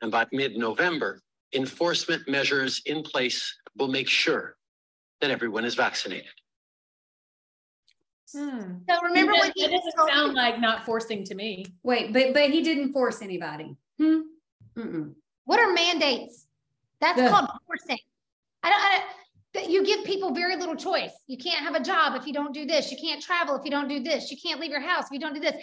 And 0.00 0.10
by 0.10 0.26
mid-November, 0.32 1.20
enforcement 1.54 2.28
measures 2.28 2.82
in 2.86 3.02
place 3.02 3.56
will 3.76 3.88
make 3.88 4.08
sure 4.08 4.56
that 5.20 5.30
everyone 5.30 5.64
is 5.64 5.74
vaccinated. 5.74 6.30
Hmm. 8.34 8.78
So 8.88 9.02
remember 9.02 9.32
It 9.32 9.40
when 9.40 9.52
he 9.54 9.62
doesn't- 9.62 9.72
it 9.72 9.76
doesn't 9.76 9.96
told- 9.96 10.10
sound 10.10 10.34
like 10.34 10.60
not 10.60 10.84
forcing 10.84 11.24
to 11.24 11.34
me. 11.34 11.64
Wait, 11.82 12.12
but, 12.12 12.34
but 12.34 12.50
he 12.50 12.62
didn't 12.62 12.92
force 12.92 13.22
anybody. 13.22 13.76
Hmm? 13.98 14.20
Mm-mm. 14.76 15.14
What 15.44 15.60
are 15.60 15.72
mandates? 15.72 16.46
That's 17.00 17.18
Yeah. 17.18 17.30
called 17.30 17.48
forcing. 17.66 17.98
I 18.62 18.70
don't, 18.70 18.80
I 18.80 18.98
don't, 18.98 19.04
that 19.54 19.70
you 19.70 19.84
give 19.84 20.04
people 20.04 20.32
very 20.34 20.56
little 20.56 20.76
choice. 20.76 21.12
You 21.26 21.38
can't 21.38 21.64
have 21.64 21.74
a 21.74 21.80
job 21.82 22.14
if 22.16 22.26
you 22.26 22.32
don't 22.32 22.52
do 22.52 22.66
this. 22.66 22.90
You 22.92 22.98
can't 22.98 23.22
travel 23.22 23.54
if 23.56 23.64
you 23.64 23.70
don't 23.70 23.88
do 23.88 24.00
this. 24.00 24.30
You 24.30 24.36
can't 24.36 24.60
leave 24.60 24.70
your 24.70 24.80
house 24.80 25.04
if 25.06 25.12
you 25.12 25.20
don't 25.20 25.34
do 25.34 25.40
this. 25.40 25.54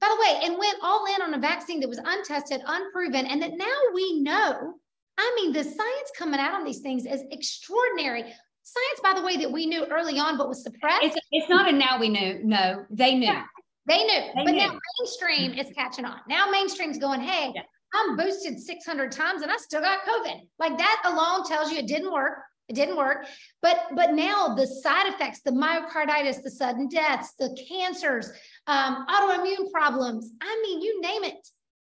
By 0.00 0.08
the 0.08 0.16
way, 0.16 0.40
and 0.44 0.58
went 0.58 0.78
all 0.82 1.04
in 1.14 1.20
on 1.20 1.34
a 1.34 1.38
vaccine 1.38 1.80
that 1.80 1.88
was 1.88 1.98
untested, 2.02 2.62
unproven, 2.66 3.26
and 3.26 3.42
that 3.42 3.52
now 3.58 3.78
we 3.92 4.20
know. 4.22 4.74
I 5.18 5.32
mean, 5.36 5.52
the 5.52 5.62
science 5.62 6.10
coming 6.16 6.40
out 6.40 6.54
on 6.54 6.64
these 6.64 6.80
things 6.80 7.04
is 7.04 7.22
extraordinary. 7.30 8.32
Science, 8.62 9.00
by 9.02 9.14
the 9.18 9.24
way, 9.26 9.36
that 9.38 9.50
we 9.50 9.66
knew 9.66 9.84
early 9.86 10.18
on 10.18 10.36
but 10.36 10.48
was 10.48 10.62
suppressed. 10.62 11.02
It's, 11.04 11.16
it's 11.32 11.48
not 11.48 11.68
a 11.68 11.72
now 11.72 11.98
we 11.98 12.08
knew, 12.08 12.40
no, 12.44 12.84
they 12.90 13.14
knew. 13.14 13.26
Yeah. 13.26 13.44
They 13.86 14.04
knew, 14.04 14.20
They 14.36 14.44
but 14.44 14.52
now 14.54 14.78
mainstream 15.00 15.52
is 15.54 15.72
catching 15.74 16.04
on. 16.04 16.18
Now 16.28 16.50
mainstream's 16.50 16.98
going, 16.98 17.20
hey, 17.20 17.52
Yeah. 17.54 17.62
I'm 17.92 18.16
boosted 18.16 18.60
600 18.60 19.10
times 19.10 19.42
and 19.42 19.50
I 19.50 19.56
still 19.56 19.80
got 19.80 20.00
COVID. 20.04 20.40
Like 20.60 20.78
that 20.78 21.02
alone 21.06 21.44
tells 21.44 21.72
you 21.72 21.78
it 21.78 21.88
didn't 21.88 22.12
work. 22.12 22.38
It 22.68 22.74
didn't 22.76 22.96
work. 22.96 23.26
But 23.62 23.80
but 23.96 24.12
now 24.12 24.54
the 24.54 24.64
side 24.64 25.08
effects, 25.12 25.40
the 25.44 25.50
myocarditis, 25.50 26.40
the 26.44 26.52
sudden 26.52 26.86
deaths, 26.86 27.34
the 27.36 27.56
cancers, 27.68 28.30
um, 28.68 29.04
autoimmune 29.08 29.72
problems. 29.72 30.30
I 30.40 30.60
mean, 30.62 30.80
you 30.80 31.00
name 31.00 31.24
it. 31.24 31.48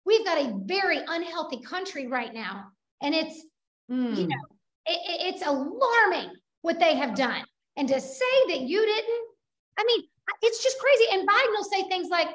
We've 0.03 0.25
got 0.25 0.39
a 0.39 0.57
very 0.65 0.97
unhealthy 1.07 1.61
country 1.61 2.07
right 2.07 2.33
now, 2.33 2.69
and 3.03 3.13
it's 3.13 3.43
Hmm. 3.87 4.15
you 4.15 4.27
know, 4.27 4.37
it, 4.87 4.97
it- 5.11 5.33
it's 5.35 5.45
alarming 5.45 6.31
what 6.63 6.79
they 6.79 6.95
have 6.95 7.13
done. 7.15 7.43
And 7.77 7.87
to 7.89 8.01
say 8.01 8.35
that 8.47 8.61
you 8.61 8.83
didn't, 8.83 9.27
I 9.77 9.83
mean, 9.85 10.01
it's 10.41 10.63
just 10.63 10.77
crazy. 10.79 11.05
And 11.11 11.27
Biden 11.27 11.51
will 11.51 11.63
say 11.65 11.83
things 11.83 12.09
like 12.09 12.29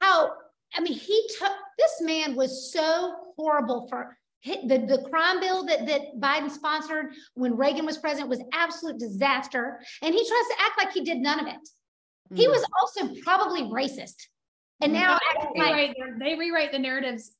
how, 0.00 0.32
I 0.74 0.80
mean, 0.80 0.94
he 0.94 1.28
took, 1.38 1.52
this 1.78 2.00
man 2.00 2.34
was 2.34 2.72
so 2.72 3.14
horrible 3.36 3.86
for 3.88 4.16
the, 4.44 4.78
the 4.78 5.06
crime 5.10 5.40
bill 5.40 5.66
that, 5.66 5.86
that 5.86 6.18
Biden 6.18 6.50
sponsored 6.50 7.12
when 7.34 7.56
Reagan 7.56 7.84
was 7.84 7.98
president 7.98 8.30
was 8.30 8.42
absolute 8.54 8.98
disaster. 8.98 9.80
And 10.02 10.14
he 10.14 10.20
tries 10.20 10.28
to 10.56 10.64
act 10.64 10.78
like 10.78 10.92
he 10.92 11.02
did 11.02 11.18
none 11.18 11.40
of 11.40 11.46
it. 11.46 11.68
He 12.34 12.44
Hmm. 12.46 12.52
was 12.52 12.64
also 12.80 13.14
probably 13.22 13.62
racist. 13.62 14.16
And 14.80 14.92
now 14.92 15.18
They 15.18 15.40
acting 15.40 15.62
like, 15.62 15.74
rewrite, 15.98 16.18
they 16.20 16.34
rewrite 16.36 16.72
the 16.72 16.78
narratives 16.78 17.32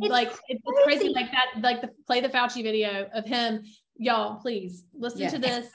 It's 0.00 0.10
like 0.10 0.28
it's 0.28 0.40
it's 0.48 0.82
crazy 0.84 1.12
crazy. 1.12 1.14
like 1.14 1.30
that, 1.32 1.62
like 1.62 1.80
the 1.82 1.90
play 2.06 2.20
the 2.20 2.28
Fauci 2.28 2.62
video 2.62 3.08
of 3.14 3.24
him. 3.26 3.62
Y'all, 3.98 4.36
please 4.40 4.84
listen 4.96 5.20
Yeah. 5.22 5.30
to 5.30 5.38
this. 5.38 5.66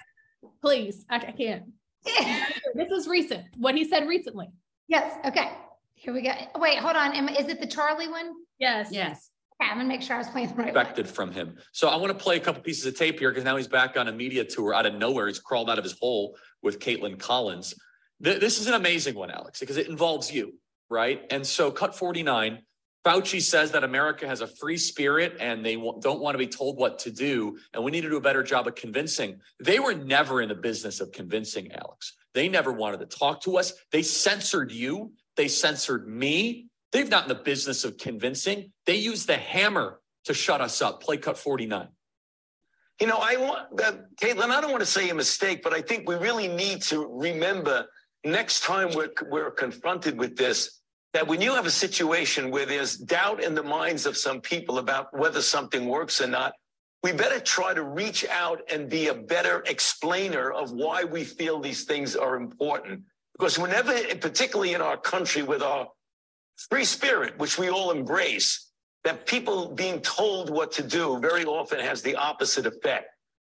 Please, 0.62 1.06
I, 1.10 1.18
I 1.18 1.32
can't. 1.32 1.64
This 2.76 2.90
is 2.92 3.08
recent. 3.08 3.44
What 3.58 3.76
he 3.76 3.86
said 3.88 4.08
recently. 4.08 4.48
yes, 4.88 5.16
okay, 5.26 5.52
here 5.94 6.12
we 6.12 6.24
go. 6.24 6.32
Wait, 6.58 6.80
hold 6.80 6.96
on. 6.96 7.14
Am- 7.14 7.30
Is 7.30 7.48
it 7.50 7.60
the 7.62 7.68
Charlie 7.68 8.08
one? 8.08 8.32
Yes. 8.58 8.90
Yes. 8.92 9.30
Okay, 9.62 9.70
I'm 9.70 9.78
gonna 9.78 9.88
make 9.88 10.02
sure 10.02 10.16
I 10.16 10.20
was 10.20 10.28
playing 10.30 10.48
the 10.48 10.56
right 10.56 10.74
one. 10.74 10.82
expected 10.84 11.08
from 11.08 11.32
him. 11.32 11.56
So 11.72 11.88
I 11.90 11.96
want 11.98 12.18
to 12.18 12.22
play 12.22 12.38
a 12.38 12.40
couple 12.40 12.64
pieces 12.64 12.86
of 12.88 12.98
tape 12.98 13.20
here 13.20 13.30
because 13.30 13.44
now 13.44 13.56
he's 13.58 13.68
back 13.68 13.96
on 13.96 14.08
a 14.08 14.12
media 14.12 14.44
tour 14.44 14.74
out 14.74 14.88
of 14.88 14.96
nowhere. 14.96 15.28
He's 15.28 15.38
crawled 15.40 15.70
out 15.70 15.78
of 15.78 15.84
his 15.84 15.96
hole 16.00 16.36
with 16.64 16.80
Kaitlan 16.80 17.20
Collins. 17.20 17.76
Th- 18.24 18.40
this 18.40 18.60
is 18.60 18.66
an 18.68 18.74
amazing 18.74 19.14
one, 19.14 19.30
Alex, 19.30 19.60
because 19.60 19.78
it 19.78 19.88
involves 19.88 20.32
you, 20.34 20.56
right? 20.90 21.22
And 21.30 21.46
so 21.46 21.70
cut 21.70 21.96
49, 21.96 22.58
Fauci 23.06 23.42
says 23.42 23.72
that 23.72 23.84
America 23.84 24.26
has 24.26 24.42
a 24.42 24.48
free 24.48 24.78
spirit 24.78 25.36
and 25.40 25.66
they 25.66 25.76
don't 25.76 26.22
want 26.22 26.36
to 26.36 26.38
be 26.38 26.48
told 26.48 26.78
what 26.78 27.00
to 27.00 27.12
do. 27.12 27.58
And 27.74 27.84
we 27.84 27.92
need 27.92 28.02
to 28.02 28.10
do 28.10 28.18
a 28.18 28.22
better 28.22 28.44
job 28.44 28.68
of 28.68 28.76
convincing. 28.76 29.42
They 29.60 29.80
were 29.80 29.94
never 29.94 30.42
in 30.42 30.48
the 30.50 30.56
business 30.56 31.02
of 31.02 31.12
convincing, 31.12 31.72
Alex. 31.74 32.14
They 32.34 32.48
never 32.48 32.72
wanted 32.72 33.02
to 33.02 33.06
talk 33.06 33.42
to 33.42 33.58
us. 33.58 33.74
They 33.92 34.04
censored 34.04 34.72
you. 34.72 35.12
They 35.36 35.50
censored 35.50 36.08
me. 36.08 36.68
They've 36.94 37.10
not 37.10 37.24
in 37.24 37.30
the 37.30 37.44
business 37.44 37.84
of 37.84 37.98
convincing. 37.98 38.72
They 38.86 38.96
use 38.96 39.26
the 39.26 39.38
hammer 39.38 40.00
to 40.26 40.34
shut 40.34 40.62
us 40.62 40.82
up. 40.82 41.02
Play 41.02 41.18
cut 41.18 41.38
49. 41.38 41.88
You 43.02 43.08
know, 43.08 43.18
I 43.20 43.36
want, 43.36 43.82
uh, 43.82 43.92
Kaitlan, 44.22 44.52
I 44.52 44.62
don't 44.62 44.72
want 44.72 44.82
to 44.82 44.90
say 44.90 45.10
a 45.10 45.16
mistake, 45.16 45.62
but 45.64 45.74
I 45.74 45.82
think 45.82 46.08
we 46.08 46.16
really 46.16 46.48
need 46.48 46.84
to 46.84 47.06
remember 47.06 47.88
next 48.24 48.64
time 48.64 48.92
we're, 48.96 49.10
we're 49.30 49.52
confronted 49.52 50.18
with 50.18 50.38
this, 50.38 50.80
that 51.14 51.28
when 51.28 51.42
you 51.42 51.54
have 51.54 51.66
a 51.66 51.72
situation 51.72 52.50
where 52.50 52.66
there's 52.66 52.98
doubt 52.98 53.42
in 53.42 53.54
the 53.54 53.64
minds 53.64 54.06
of 54.06 54.18
some 54.18 54.42
people 54.42 54.80
about 54.80 55.16
whether 55.18 55.42
something 55.42 55.88
works 55.88 56.20
or 56.20 56.28
not, 56.28 56.54
we 57.04 57.12
better 57.12 57.40
try 57.40 57.74
to 57.74 57.84
reach 57.84 58.26
out 58.30 58.62
and 58.72 58.90
be 58.90 59.10
a 59.10 59.14
better 59.14 59.64
explainer 59.68 60.52
of 60.52 60.72
why 60.72 61.04
we 61.04 61.24
feel 61.24 61.60
these 61.60 61.84
things 61.84 62.16
are 62.16 62.36
important. 62.36 63.02
Because 63.38 63.60
whenever, 63.60 63.94
particularly 64.16 64.74
in 64.74 64.82
our 64.82 64.98
country 64.98 65.44
with 65.44 65.62
our 65.62 65.88
free 66.70 66.86
spirit, 66.86 67.38
which 67.38 67.58
we 67.60 67.70
all 67.70 67.92
embrace, 67.92 68.72
that 69.04 69.26
people 69.26 69.68
being 69.68 70.00
told 70.02 70.50
what 70.50 70.72
to 70.72 70.84
do 70.84 71.20
very 71.20 71.44
often 71.44 71.80
has 71.80 72.02
the 72.02 72.16
opposite 72.16 72.66
effect. 72.66 73.08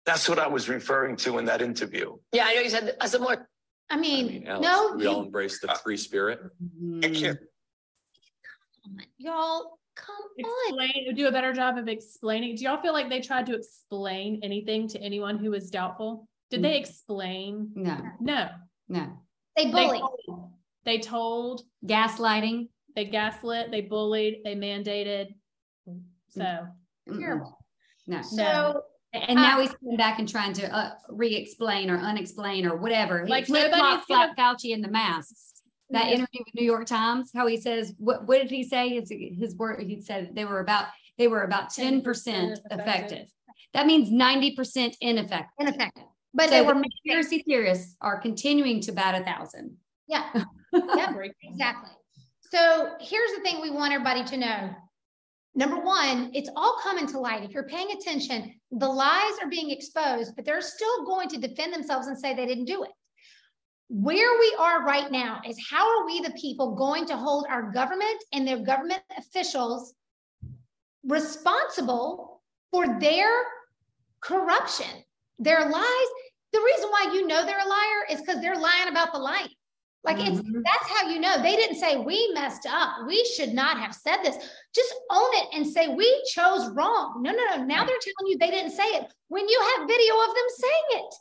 That's 0.05 0.27
what 0.27 0.39
I 0.39 0.47
was 0.47 0.69
referring 0.69 1.15
to 1.17 1.37
in 1.37 1.45
that 1.45 1.61
interview. 1.61 2.17
Yeah, 2.33 2.45
I 2.45 2.55
know 2.55 2.61
you 2.61 2.69
said, 2.69 2.95
I 2.99 3.07
said 3.07 3.21
more, 3.21 3.47
I 3.89 3.95
I 3.95 3.97
mean, 3.97 4.27
mean, 4.27 4.47
Alex, 4.47 4.67
no, 4.67 4.93
we 4.97 5.05
all 5.07 5.23
embrace 5.23 5.59
the 5.59 5.67
free 5.83 5.97
spirit. 5.97 6.39
Mm, 6.83 7.01
Come 7.03 8.97
on, 8.97 9.05
y'all, 9.17 9.79
come 9.95 10.15
on. 10.43 10.73
Explain, 10.83 11.15
do 11.15 11.27
a 11.27 11.31
better 11.31 11.53
job 11.53 11.77
of 11.77 11.87
explaining. 11.87 12.55
Do 12.55 12.63
y'all 12.65 12.81
feel 12.81 12.93
like 12.93 13.09
they 13.09 13.21
tried 13.21 13.45
to 13.47 13.55
explain 13.55 14.39
anything 14.43 14.87
to 14.89 14.99
anyone 15.01 15.37
who 15.37 15.51
was 15.51 15.69
doubtful? 15.69 16.27
Did 16.49 16.63
they 16.63 16.77
explain? 16.77 17.71
No, 17.75 17.97
No. 18.21 18.49
no. 18.89 19.07
They 19.55 19.65
They 19.65 19.71
bully. 19.71 19.99
told- 19.99 20.51
They 20.85 20.99
told, 20.99 21.63
Gaslighting. 21.85 22.69
they 22.95 23.05
gaslit, 23.05 23.71
they 23.71 23.81
bullied, 23.81 24.41
they 24.45 24.55
mandated. 24.55 25.33
So, 26.29 26.67
Mm-mm. 27.09 27.19
Terrible. 27.19 27.57
No. 28.05 28.21
So, 28.21 28.83
And 29.13 29.35
now 29.35 29.59
he's 29.61 29.73
coming 29.73 29.97
back 29.97 30.19
and 30.19 30.27
trying 30.27 30.53
to 30.53 30.73
uh, 30.75 30.91
re-explain 31.09 31.89
or 31.89 31.97
unexplain 31.97 32.65
or 32.69 32.75
whatever. 32.75 33.23
He 33.25 33.29
Like 33.31 33.45
flip-flop 33.47 33.79
nobody's 33.81 34.05
Fla- 34.05 34.33
Fauci 34.37 34.71
in 34.73 34.81
the 34.81 34.89
masks. 34.89 35.53
That 35.89 36.07
Yeah. 36.07 36.15
interview 36.15 36.41
with 36.45 36.53
New 36.55 36.65
York 36.65 36.85
Times, 36.85 37.31
how 37.33 37.47
he 37.47 37.55
says, 37.59 37.93
what, 37.97 38.27
what 38.27 38.41
did 38.41 38.51
he 38.51 38.63
say? 38.63 38.89
His, 38.89 39.09
his 39.39 39.55
word, 39.55 39.81
he 39.81 40.01
said 40.01 40.31
they 40.33 40.43
were 40.43 40.59
about, 40.59 40.87
they 41.17 41.27
were 41.29 41.43
about 41.43 41.69
ten 41.69 42.01
percent 42.01 42.59
effective. 42.69 43.27
That 43.73 43.85
means 43.87 44.11
ninety 44.11 44.53
percent 44.55 44.97
ineffective. 45.01 45.47
ineffective, 45.59 46.03
but 46.33 46.45
So 46.45 46.49
they 46.51 46.59
the 46.59 46.65
were, 46.65 46.73
conspiracy 46.81 47.43
theorists 47.47 47.95
are 48.01 48.19
continuing 48.19 48.81
to 48.81 48.91
bat 48.91 49.19
a 49.19 49.23
thousand. 49.23 49.77
yeah, 50.07 50.29
yeah, 50.73 51.13
exactly. 51.43 51.91
So 52.51 52.91
here's 52.99 53.31
the 53.35 53.41
thing 53.41 53.61
we 53.61 53.69
want 53.71 53.93
everybody 53.93 54.23
to 54.25 54.37
know. 54.37 54.69
Number 55.55 55.79
one, 55.79 56.31
it's 56.33 56.49
all 56.55 56.77
coming 56.83 57.07
to 57.07 57.19
light. 57.19 57.43
If 57.43 57.51
you're 57.51 57.63
paying 57.67 57.91
attention, 57.91 58.53
the 58.71 58.87
lies 58.87 59.33
are 59.41 59.49
being 59.49 59.71
exposed, 59.71 60.35
but 60.35 60.45
they're 60.45 60.61
still 60.61 61.05
going 61.05 61.29
to 61.29 61.37
defend 61.37 61.73
themselves 61.73 62.07
and 62.07 62.17
say 62.17 62.33
they 62.33 62.45
didn't 62.45 62.65
do 62.65 62.83
it. 62.83 62.91
Where 63.89 64.37
we 64.39 64.55
are 64.59 64.83
right 64.83 65.09
now 65.09 65.39
is 65.47 65.57
how 65.69 65.87
are 65.87 66.05
we, 66.05 66.19
the 66.19 66.31
people, 66.31 66.75
going 66.75 67.05
to 67.05 67.15
hold 67.15 67.45
our 67.49 67.71
government 67.71 68.21
and 68.33 68.45
their 68.45 68.59
government 68.59 69.01
officials 69.17 69.93
responsible 71.05 72.41
for 72.71 72.99
their 72.99 73.29
corruption, 74.19 75.03
their 75.39 75.69
lies? 75.69 76.07
The 76.51 76.59
reason 76.59 76.89
why 76.89 77.11
you 77.13 77.27
know 77.27 77.45
they're 77.45 77.59
a 77.59 77.69
liar 77.69 78.05
is 78.11 78.19
because 78.19 78.41
they're 78.41 78.55
lying 78.55 78.89
about 78.89 79.13
the 79.13 79.19
light. 79.19 79.49
Like 80.03 80.19
it's 80.19 80.39
Mhm. 80.39 80.63
that's 80.63 80.89
how 80.89 81.09
you 81.09 81.19
know 81.19 81.41
they 81.41 81.55
didn't 81.55 81.77
say 81.77 81.97
we 81.97 82.31
messed 82.33 82.65
up. 82.65 83.05
We 83.07 83.25
should 83.35 83.53
not 83.53 83.77
have 83.77 83.93
said 83.93 84.17
this. 84.23 84.37
Just 84.73 84.93
own 85.11 85.29
it 85.33 85.47
and 85.53 85.67
say 85.67 85.89
we 85.89 86.23
chose 86.33 86.69
wrong. 86.69 87.21
No, 87.21 87.31
no, 87.31 87.43
no. 87.55 87.63
Now 87.63 87.83
they're 87.85 87.97
telling 87.99 88.27
you 88.31 88.37
they 88.37 88.51
didn't 88.51 88.71
say 88.71 88.85
it 88.85 89.11
when 89.27 89.47
you 89.49 89.59
have 89.77 89.87
video 89.87 90.13
of 90.13 90.27
them 90.27 90.45
saying 90.57 90.83
it. 91.03 91.15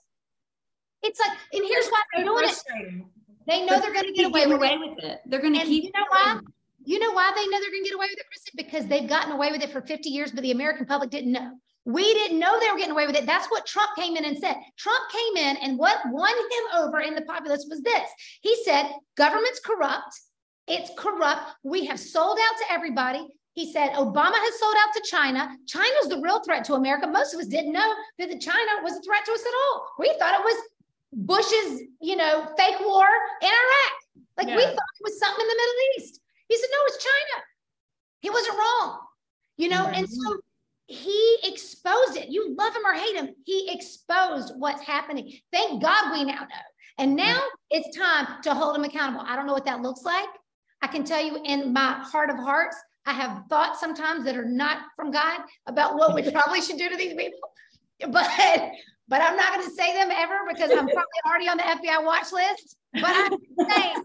It's 1.03 1.21
like, 1.21 1.39
and 1.53 1.65
here's 1.67 1.89
why 1.89 2.01
they're 2.15 2.25
doing 2.25 2.45
it. 2.45 3.05
They 3.47 3.65
know 3.65 3.81
they're 3.81 3.93
going 3.93 4.07
to 4.07 4.13
get 4.13 4.27
away 4.27 4.41
getting 4.45 4.59
with 4.59 4.71
it. 4.71 4.81
with 4.81 5.05
it. 5.05 5.21
They're 5.27 5.41
gonna 5.43 5.65
keep. 5.65 5.85
you 5.85 5.91
know 5.95 6.07
why? 6.09 6.41
You 6.85 6.99
know 7.01 7.13
why 7.13 7.33
they 7.35 7.47
know 7.47 7.59
they're 7.61 7.71
going 7.71 7.83
to 7.85 7.89
get 7.91 7.95
away 7.97 8.07
with 8.11 8.19
it, 8.19 8.27
Kristen? 8.29 8.53
Because 8.57 8.87
they've 8.87 9.09
gotten 9.09 9.33
away 9.33 9.51
with 9.51 9.63
it 9.63 9.71
for 9.71 9.81
50 9.81 10.09
years, 10.09 10.31
but 10.33 10.43
the 10.43 10.53
American 10.53 10.87
public 10.87 11.11
didn't 11.11 11.33
know. 11.33 11.53
We 11.87 12.13
didn't 12.15 12.41
know 12.41 12.59
they 12.59 12.71
were 12.71 12.77
getting 12.77 12.93
away 12.93 13.07
with 13.07 13.15
it. 13.15 13.27
That's 13.27 13.47
what 13.47 13.65
Trump 13.65 13.91
came 13.97 14.17
in 14.17 14.25
and 14.25 14.37
said. 14.37 14.57
Trump 14.77 15.11
came 15.11 15.37
in 15.37 15.57
and 15.59 15.79
what 15.79 15.99
won 16.11 16.37
him 16.37 16.81
over 16.83 17.01
in 17.01 17.15
the 17.15 17.23
populace 17.23 17.65
was 17.71 17.81
this. 17.81 18.11
He 18.43 18.57
said, 18.65 18.91
government's 19.17 19.61
corrupt. 19.61 20.13
It's 20.67 20.91
corrupt. 20.99 21.43
We 21.63 21.87
have 21.87 22.01
sold 22.01 22.39
out 22.41 22.59
to 22.59 22.73
everybody. 22.73 23.25
He 23.53 23.73
said, 23.73 23.93
Obama 23.93 24.35
has 24.35 24.59
sold 24.59 24.75
out 24.77 24.93
to 24.95 25.03
China. 25.09 25.57
China's 25.67 26.09
the 26.09 26.21
real 26.21 26.43
threat 26.43 26.65
to 26.65 26.75
America. 26.75 27.07
Most 27.07 27.33
of 27.33 27.41
us 27.41 27.47
didn't 27.47 27.73
know 27.73 27.95
that 28.19 28.31
the 28.31 28.39
China 28.39 28.83
was 28.83 28.97
a 28.97 29.03
threat 29.03 29.25
to 29.25 29.33
us 29.33 29.43
at 29.47 29.55
all. 29.55 29.87
We 30.01 30.13
thought 30.19 30.41
it 30.41 30.45
was 30.45 30.57
Bush's, 31.13 31.83
you 32.03 32.17
know, 32.17 32.49
fake 32.59 32.81
war 32.81 33.07
in 33.41 33.49
Iraq. 33.49 33.95
Like 34.37 34.49
we 34.49 34.63
thought 34.63 34.73
it 34.73 35.05
was 35.05 35.19
something 35.21 35.41
in 35.41 35.49
the 35.49 35.55
Middle 35.55 35.75
East. 35.99 36.21
He 36.49 36.57
said, 36.57 36.69
no, 36.73 36.79
it's 36.87 37.03
China. 37.03 37.45
He 38.21 38.31
wasn't 38.31 38.59
wrong, 38.59 38.99
you 39.57 39.69
know, 39.69 39.87
and 39.87 40.09
so 40.09 40.37
he 40.87 41.39
exposed 41.45 42.17
it. 42.17 42.29
You 42.29 42.55
love 42.57 42.75
him 42.75 42.87
or 42.87 42.95
hate 42.95 43.17
him. 43.17 43.35
He 43.45 43.69
exposed 43.73 44.53
what's 44.57 44.83
happening. 44.83 45.33
Thank 45.53 45.83
God 45.83 46.13
we 46.13 46.25
now 46.25 46.41
know. 46.41 46.47
And 46.99 47.17
now 47.17 47.41
it's 47.71 47.97
time 47.97 48.41
to 48.43 48.55
hold 48.55 48.77
him 48.77 48.85
accountable. 48.85 49.25
I 49.27 49.37
don't 49.37 49.47
know 49.47 49.53
what 49.53 49.67
that 49.67 49.83
looks 49.83 50.03
like. 50.03 50.29
I 50.83 50.87
can 50.87 51.05
tell 51.05 51.23
you 51.23 51.41
in 51.45 51.73
my 51.73 51.95
heart 52.03 52.31
of 52.31 52.37
hearts, 52.37 52.77
I 53.05 53.13
have 53.13 53.45
thoughts 53.49 53.81
sometimes 53.81 54.25
that 54.25 54.37
are 54.37 54.45
not 54.45 54.79
from 54.97 55.11
God 55.11 55.41
about 55.67 55.97
what 55.97 56.15
we 56.15 56.31
probably 56.31 56.61
should 56.61 56.79
do 56.79 56.89
to 56.89 56.97
these 56.97 57.15
people. 57.15 57.39
But 58.09 58.29
but 59.09 59.23
I'm 59.23 59.37
not 59.37 59.53
going 59.53 59.65
to 59.65 59.75
say 59.75 59.95
them 59.95 60.11
ever 60.11 60.41
because 60.49 60.71
I'm 60.71 60.89
probably 60.89 61.21
already 61.27 61.49
on 61.49 61.57
the 61.57 61.63
FBI 61.63 62.05
watch 62.05 62.33
list. 62.33 62.77
But 62.93 63.05
I'm 63.07 63.39
saying, 63.69 63.97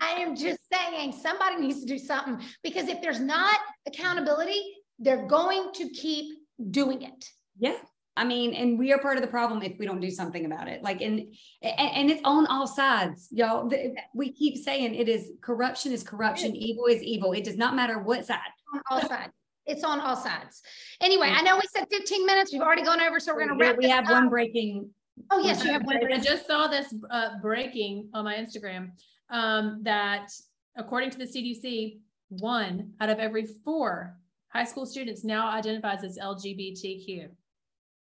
I 0.00 0.10
am 0.20 0.36
just 0.36 0.60
saying 0.72 1.12
somebody 1.12 1.56
needs 1.56 1.80
to 1.80 1.86
do 1.86 1.98
something 1.98 2.40
because 2.62 2.88
if 2.88 3.00
there's 3.00 3.20
not 3.20 3.56
accountability, 3.86 4.74
they're 5.00 5.26
going 5.26 5.72
to 5.74 5.88
keep 5.90 6.26
doing 6.70 7.02
it. 7.02 7.24
Yeah. 7.58 7.76
I 8.16 8.24
mean, 8.24 8.52
and 8.54 8.78
we 8.78 8.92
are 8.92 8.98
part 8.98 9.16
of 9.16 9.22
the 9.22 9.28
problem 9.28 9.62
if 9.62 9.78
we 9.78 9.86
don't 9.86 10.00
do 10.00 10.10
something 10.10 10.44
about 10.44 10.68
it. 10.68 10.82
Like, 10.82 11.00
and 11.00 11.20
and, 11.62 11.90
and 11.98 12.10
it's 12.10 12.20
on 12.24 12.46
all 12.46 12.66
sides, 12.66 13.28
y'all. 13.30 13.68
The- 13.68 13.94
We 14.14 14.32
keep 14.32 14.56
saying 14.58 14.94
it 14.94 15.08
is 15.08 15.30
corruption 15.40 15.92
is 15.92 16.02
corruption, 16.02 16.54
evil 16.54 16.86
is 16.86 17.02
evil. 17.02 17.32
It 17.32 17.44
does 17.44 17.56
not 17.56 17.74
matter 17.74 17.98
what 18.02 18.26
side. 18.26 18.38
On 18.74 18.80
all 18.90 19.00
sides. 19.08 19.32
It's 19.66 19.84
on 19.84 20.00
all 20.00 20.16
sides. 20.16 20.60
Anyway, 21.00 21.28
I 21.34 21.42
know 21.42 21.54
we 21.56 21.62
said 21.74 21.86
15 21.90 22.26
minutes. 22.26 22.52
We've 22.52 22.60
already 22.62 22.82
gone 22.82 23.00
over, 23.00 23.20
so 23.20 23.32
we're 23.32 23.46
going 23.46 23.58
to 23.58 23.64
wrap 23.64 23.76
We 23.78 23.84
this 23.84 23.92
have 23.92 24.04
up. 24.06 24.10
one 24.12 24.28
breaking. 24.28 24.90
Oh, 25.30 25.40
yes, 25.44 25.64
you 25.64 25.70
have 25.70 25.84
one. 25.84 25.98
I 26.12 26.18
just 26.18 26.46
saw 26.46 26.66
this 26.66 26.92
uh, 27.10 27.38
breaking 27.40 28.08
on 28.12 28.24
my 28.24 28.34
Instagram 28.34 28.90
um, 29.30 29.80
that 29.84 30.28
according 30.76 31.10
to 31.10 31.18
the 31.18 31.24
CDC, 31.26 31.98
one 32.30 32.92
out 33.00 33.10
of 33.10 33.18
every 33.18 33.46
four 33.64 34.16
high 34.52 34.64
school 34.64 34.86
students 34.86 35.24
now 35.24 35.50
identifies 35.50 36.04
as 36.04 36.18
LGBTQ. 36.18 37.28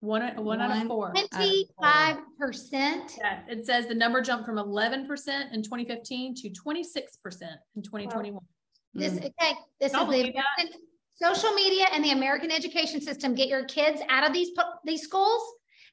One, 0.01 0.21
one 0.45 0.61
out 0.61 0.71
of 0.81 0.87
four. 0.87 1.13
Twenty-five 1.33 2.17
percent. 2.39 3.17
Yeah, 3.19 3.39
it 3.49 3.65
says 3.65 3.87
the 3.87 3.95
number 3.95 4.21
jumped 4.21 4.45
from 4.45 4.57
eleven 4.57 5.05
percent 5.05 5.53
in 5.53 5.61
twenty 5.61 5.83
fifteen 5.83 6.33
to 6.35 6.49
twenty-six 6.51 7.17
percent 7.17 7.59
in 7.75 7.83
twenty 7.83 8.07
twenty-one. 8.07 8.43
This, 8.93 9.13
Mm. 9.13 9.17
okay, 9.39 9.53
this 9.81 9.91
is 9.91 9.97
Y'all 9.97 10.05
the 10.05 10.11
believe 10.13 10.33
that? 10.33 10.43
American- 10.57 10.81
social 11.15 11.51
media 11.51 11.85
and 11.91 12.01
the 12.03 12.11
American 12.11 12.49
education 12.49 13.01
system. 13.01 13.35
Get 13.35 13.49
your 13.49 13.65
kids 13.65 14.01
out 14.07 14.25
of 14.25 14.31
these, 14.33 14.51
these 14.85 15.01
schools 15.01 15.41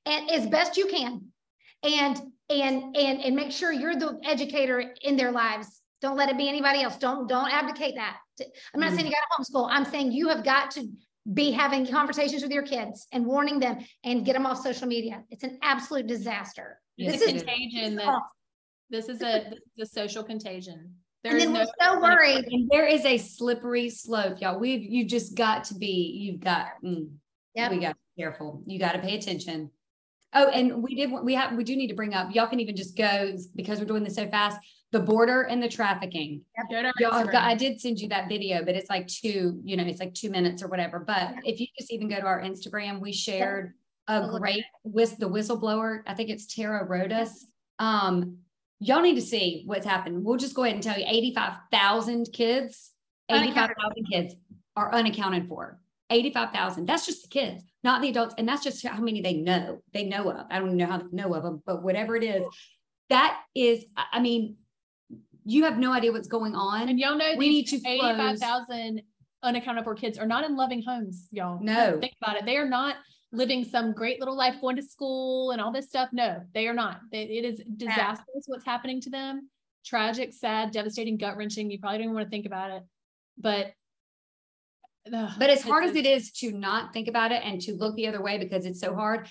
and 0.06 0.30
as 0.30 0.46
best 0.46 0.76
you 0.76 0.86
can. 0.86 1.20
And, 1.82 2.16
and, 2.48 2.96
and, 2.96 3.20
and 3.20 3.34
make 3.34 3.50
sure 3.50 3.72
you're 3.72 3.96
the 3.96 4.20
educator 4.24 4.94
in 5.02 5.16
their 5.16 5.32
lives. 5.32 5.82
Don't 6.02 6.16
let 6.16 6.28
it 6.28 6.36
be 6.36 6.48
anybody 6.48 6.82
else. 6.82 6.96
Don't, 6.98 7.28
don't 7.28 7.50
abdicate 7.52 7.94
that. 7.96 8.18
I'm 8.74 8.80
not 8.80 8.92
saying 8.92 9.06
you 9.06 9.12
got 9.12 9.44
to 9.44 9.50
homeschool. 9.52 9.68
I'm 9.70 9.84
saying 9.84 10.12
you 10.12 10.28
have 10.28 10.44
got 10.44 10.70
to 10.72 10.86
be 11.32 11.50
having 11.50 11.86
conversations 11.86 12.42
with 12.42 12.52
your 12.52 12.62
kids 12.62 13.06
and 13.12 13.24
warning 13.26 13.58
them 13.58 13.78
and 14.04 14.24
get 14.24 14.34
them 14.34 14.46
off 14.46 14.60
social 14.62 14.86
media. 14.86 15.22
It's 15.30 15.42
an 15.42 15.58
absolute 15.62 16.06
disaster. 16.06 16.78
It's 16.98 17.18
This 17.20 17.32
a 17.32 17.34
is- 17.36 17.42
contagion 17.42 17.96
that, 17.96 18.20
this 18.90 19.08
is 19.08 19.22
a, 19.22 19.50
this 19.50 19.88
is 19.88 19.88
a 19.90 19.94
social 20.00 20.22
contagion. 20.22 20.94
There 21.24 21.32
And 21.32 21.40
is 21.40 21.44
then 21.46 21.54
no. 21.54 21.60
we're 21.60 21.86
so 21.94 22.00
worried. 22.00 22.44
And 22.52 22.68
there 22.70 22.86
is 22.86 23.04
a 23.04 23.18
slippery 23.18 23.90
slope, 23.90 24.40
y'all. 24.40 24.60
We've 24.60 24.82
you 24.84 25.04
just 25.04 25.34
got 25.34 25.64
to 25.64 25.74
be. 25.74 26.12
You've 26.30 26.40
got. 26.40 26.66
mm, 26.84 27.08
Yep. 27.56 27.70
We 27.72 27.78
got 27.78 27.88
to 27.88 27.94
be 28.16 28.22
careful. 28.22 28.62
You 28.66 28.78
got 28.78 28.92
to 28.92 28.98
pay 29.00 29.16
attention. 29.16 29.70
Oh, 30.34 30.48
and 30.48 30.82
we 30.82 30.94
did, 30.94 31.10
we 31.22 31.34
have, 31.34 31.56
we 31.56 31.64
do 31.64 31.76
need 31.76 31.88
to 31.88 31.94
bring 31.94 32.12
up, 32.12 32.34
y'all 32.34 32.46
can 32.46 32.60
even 32.60 32.76
just 32.76 32.96
go, 32.96 33.32
because 33.54 33.78
we're 33.78 33.86
doing 33.86 34.04
this 34.04 34.16
so 34.16 34.28
fast, 34.28 34.58
the 34.92 35.00
border 35.00 35.42
and 35.42 35.62
the 35.62 35.68
trafficking. 35.68 36.42
Go 36.70 36.82
to 36.82 36.88
our 36.88 36.92
Y'all, 37.00 37.14
I've 37.14 37.32
got- 37.32 37.44
I 37.44 37.54
did 37.54 37.80
send 37.80 37.98
you 37.98 38.08
that 38.08 38.28
video, 38.28 38.64
but 38.64 38.74
it's 38.74 38.90
like 38.90 39.06
two, 39.06 39.60
you 39.64 39.76
know, 39.76 39.84
it's 39.84 40.00
like 40.00 40.14
two 40.14 40.30
minutes 40.30 40.62
or 40.62 40.68
whatever. 40.68 40.98
But 40.98 41.34
if 41.44 41.60
you 41.60 41.66
just 41.78 41.92
even 41.92 42.08
go 42.08 42.16
to 42.16 42.26
our 42.26 42.42
Instagram, 42.42 43.00
we 43.00 43.12
shared 43.12 43.72
I'll 44.08 44.34
a 44.34 44.38
great 44.38 44.64
with 44.84 45.16
the 45.18 45.28
whistleblower. 45.28 46.02
I 46.06 46.14
think 46.14 46.30
it's 46.30 46.46
Tara 46.54 46.86
Rodas. 46.86 47.30
Um, 47.78 48.38
y'all 48.78 49.02
need 49.02 49.16
to 49.16 49.22
see 49.22 49.64
what's 49.66 49.86
happened. 49.86 50.24
We'll 50.24 50.36
just 50.36 50.54
go 50.54 50.62
ahead 50.64 50.74
and 50.74 50.82
tell 50.82 50.98
you 50.98 51.04
eighty-five 51.08 51.54
thousand 51.72 52.28
kids, 52.32 52.92
eighty-five 53.28 53.70
Unaccounted 53.70 54.06
kids 54.10 54.34
are 54.76 54.92
unaccounted 54.92 55.48
for. 55.48 55.80
Eighty-five 56.10 56.52
thousand. 56.52 56.86
That's 56.86 57.04
just 57.04 57.22
the 57.22 57.28
kids, 57.28 57.64
not 57.86 58.02
the 58.02 58.08
adults. 58.08 58.34
And 58.36 58.46
that's 58.46 58.62
just 58.64 58.84
how 58.86 59.00
many 59.00 59.22
they 59.22 59.34
know, 59.34 59.80
they 59.94 60.04
know 60.04 60.28
of. 60.30 60.46
I 60.50 60.58
don't 60.58 60.66
even 60.68 60.76
know 60.76 60.86
how 60.86 60.98
they 60.98 61.04
know 61.12 61.32
of 61.34 61.42
them, 61.44 61.62
but 61.64 61.82
whatever 61.82 62.16
it 62.16 62.24
is, 62.24 62.44
that 63.08 63.40
is, 63.54 63.86
I, 63.96 64.18
mean, 64.20 64.56
you 65.44 65.64
have 65.64 65.78
no 65.78 65.92
idea 65.92 66.10
what's 66.12 66.26
going 66.28 66.54
on. 66.54 66.88
And 66.88 66.98
y'all 66.98 67.16
know 67.16 67.34
We 67.38 67.48
need 67.48 67.68
to 67.68 67.76
eighty-five 67.86 68.38
thousand 68.38 69.02
unaccounted 69.42 69.84
for 69.84 69.94
kids 69.94 70.18
are 70.18 70.26
not 70.26 70.44
in 70.44 70.56
loving 70.56 70.82
homes, 70.82 71.28
y'all. 71.30 71.60
No. 71.62 72.00
Think 72.00 72.14
about 72.20 72.36
it. 72.36 72.44
They 72.44 72.56
are 72.56 72.68
not 72.68 72.96
living 73.32 73.64
some 73.64 73.92
great 73.92 74.18
little 74.18 74.36
life, 74.36 74.56
going 74.60 74.76
to 74.76 74.82
school 74.82 75.52
and 75.52 75.60
all 75.60 75.70
this 75.72 75.86
stuff. 75.86 76.08
No, 76.12 76.42
they 76.54 76.66
are 76.66 76.74
not. 76.74 77.00
They- 77.12 77.22
It 77.22 77.44
is 77.44 77.62
disastrous 77.76 78.44
what's 78.46 78.64
happening 78.64 79.00
to 79.02 79.10
them. 79.10 79.48
Tragic, 79.84 80.32
sad, 80.32 80.72
devastating, 80.72 81.16
gut 81.16 81.36
wrenching. 81.36 81.70
You 81.70 81.78
probably 81.78 81.98
don't 81.98 82.04
even 82.06 82.14
want 82.16 82.26
to 82.26 82.30
think 82.30 82.46
about 82.46 82.70
it. 82.72 82.82
But 83.38 83.72
ugh, 85.12 85.32
But 85.38 85.50
as 85.50 85.62
hard 85.62 85.84
as 85.84 85.94
it's- 85.96 86.30
to 86.40 86.52
not 86.52 86.92
think 86.92 87.08
about 87.08 87.32
it 87.32 87.42
and 87.44 87.60
to 87.62 87.74
look 87.74 87.94
the 87.96 88.06
other 88.06 88.22
way 88.22 88.38
because 88.38 88.66
it's 88.66 88.80
so 88.80 88.94
hard, 88.94 89.28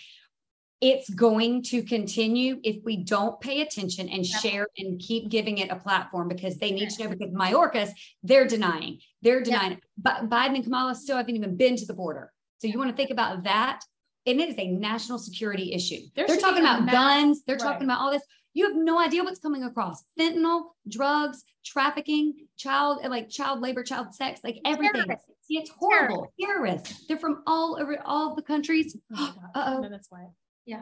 it's 0.81 1.09
going 1.09 1.63
to 1.63 1.81
continue 1.83 2.59
if 2.63 2.83
we 2.83 2.97
don't 2.97 3.39
pay 3.39 3.61
attention 3.61 4.09
and 4.09 4.25
share 4.25 4.67
and 4.77 4.99
keep 4.99 5.29
giving 5.29 5.57
it 5.57 5.71
a 5.71 5.75
platform 5.75 6.27
because 6.27 6.57
they 6.57 6.71
need 6.71 6.89
to 6.89 7.03
know 7.03 7.09
because 7.09 7.33
Mayorkas, 7.33 7.91
they're 8.23 8.45
denying, 8.45 8.99
they're 9.21 9.41
denying. 9.41 9.79
But 9.97 10.29
Biden 10.29 10.55
and 10.55 10.63
Kamala 10.63 10.93
still 10.95 11.17
haven't 11.17 11.35
even 11.35 11.55
been 11.55 11.75
to 11.77 11.85
the 11.85 11.93
border. 11.93 12.31
So 12.57 12.67
you 12.67 12.77
want 12.77 12.89
to 12.91 12.95
think 12.95 13.09
about 13.09 13.43
that? 13.43 13.81
And 14.25 14.41
it 14.41 14.49
is 14.49 14.55
a 14.57 14.67
national 14.67 15.19
security 15.19 15.71
issue. 15.73 15.99
There 16.15 16.27
They're 16.27 16.37
talking 16.37 16.61
about 16.61 16.89
guns, 16.91 17.43
they're 17.45 17.55
right. 17.55 17.63
talking 17.63 17.83
about 17.85 17.99
all 18.01 18.11
this. 18.11 18.23
You 18.53 18.67
have 18.67 18.75
no 18.75 18.99
idea 18.99 19.23
what's 19.23 19.39
coming 19.39 19.63
across. 19.63 20.03
Fentanyl, 20.19 20.63
drugs, 20.87 21.43
trafficking, 21.65 22.47
child, 22.57 22.99
like 23.07 23.29
child 23.29 23.59
labor, 23.59 23.83
child 23.83 24.13
sex, 24.15 24.41
like 24.43 24.59
everything. 24.65 25.03
Terrorists. 25.03 25.29
See, 25.47 25.57
it's 25.57 25.69
horrible. 25.77 26.33
Terrorists. 26.39 27.05
They're 27.07 27.17
from 27.17 27.43
all 27.45 27.77
over 27.79 27.97
all 28.05 28.33
the 28.35 28.41
countries. 28.41 28.97
Oh. 29.15 29.35
Uh-oh. 29.55 29.81
No, 29.81 29.89
that's 29.89 30.09
why. 30.09 30.27
Yeah. 30.65 30.81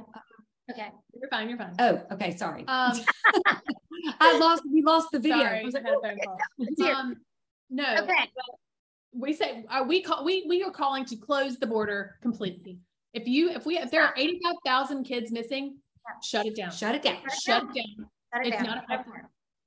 Okay. 0.72 0.88
You're 1.20 1.30
fine. 1.30 1.50
You're 1.50 1.58
fine. 1.58 1.76
Oh, 1.80 2.02
okay. 2.14 2.36
Sorry. 2.36 2.64
Um, 2.68 2.94
I 4.22 4.38
lost, 4.38 4.64
we 4.72 4.82
lost 4.82 5.10
the 5.12 5.20
video. 5.20 5.40
sorry, 5.40 5.66
was 5.66 5.74
like, 5.74 5.84
had 5.84 5.96
phone 6.02 6.18
call. 6.26 6.38
Let's 6.58 6.82
hear 6.82 6.92
it. 6.92 6.96
Um, 6.96 7.16
no. 7.70 7.96
Okay. 8.04 8.14
we 9.14 9.34
say 9.34 9.66
uh, 9.70 9.84
we 9.86 10.02
call 10.02 10.24
we 10.24 10.46
we 10.48 10.64
are 10.64 10.72
calling 10.72 11.04
to 11.06 11.16
close 11.18 11.58
the 11.58 11.68
border 11.68 12.16
completely. 12.22 12.80
If 13.14 13.28
you 13.28 13.50
if 13.50 13.66
we 13.66 13.78
if 13.78 13.92
there 13.92 14.04
are 14.04 14.14
eighty 14.18 14.40
five 14.44 14.56
thousand 14.66 15.04
kids 15.04 15.32
missing, 15.32 15.78
shut 16.24 16.46
it 16.46 16.56
down. 16.56 16.72
Shut 16.72 16.96
it 16.96 17.02
down. 17.04 17.18
Shut 17.44 17.64
it 17.64 17.68
down. 17.74 18.08
Shut 18.34 18.46
it 18.46 18.54
It's 18.54 18.58
down. 18.58 18.66
not 18.66 18.84
effective. 18.86 19.14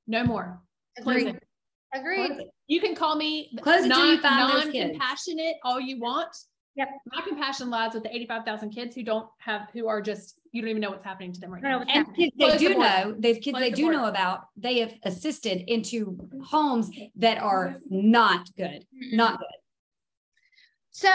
No 0.07 0.25
more. 0.25 0.61
Close 1.03 1.17
Agreed. 1.23 1.35
it. 1.37 1.43
Agreed. 1.95 2.33
You 2.67 2.81
can 2.81 2.95
call 2.95 3.17
me 3.17 3.51
Close 3.63 3.81
it 3.81 3.85
you 3.85 3.89
non 3.89 4.21
find 4.21 4.73
non-compassionate 4.75 5.57
all 5.65 5.81
you 5.81 6.01
want. 6.01 6.35
Yep. 6.75 6.89
My 7.07 7.23
compassion 7.23 7.71
lies 7.71 7.95
with 7.95 8.03
the 8.03 8.15
eighty 8.15 8.27
five 8.27 8.45
thousand 8.45 8.71
kids 8.71 8.95
who 8.95 9.03
don't 9.03 9.29
have 9.39 9.69
who 9.73 9.89
are 9.89 10.03
just 10.03 10.39
you 10.53 10.61
don't 10.61 10.69
even 10.69 10.83
know 10.83 10.91
what's 10.91 11.05
happening 11.05 11.33
to 11.33 11.41
them 11.41 11.53
right 11.53 11.65
I 11.65 11.71
don't 11.71 11.87
know 11.87 11.95
now. 11.95 12.01
And 12.01 12.17
kids 12.17 12.33
they 12.39 12.45
Close 12.45 12.61
the 12.61 12.69
do 12.69 12.75
border. 12.75 12.89
know, 12.89 13.17
they've 13.19 13.41
kids 13.41 13.55
Close 13.55 13.63
they 13.63 13.71
the 13.71 13.77
do 13.77 13.91
know 13.91 14.07
about, 14.07 14.41
they 14.57 14.81
have 14.81 14.93
assisted 15.05 15.65
into 15.71 16.19
homes 16.45 16.91
that 17.17 17.39
are 17.39 17.77
not 17.89 18.49
good, 18.57 18.85
not 18.93 19.39
good. 19.39 19.49
So, 20.91 21.09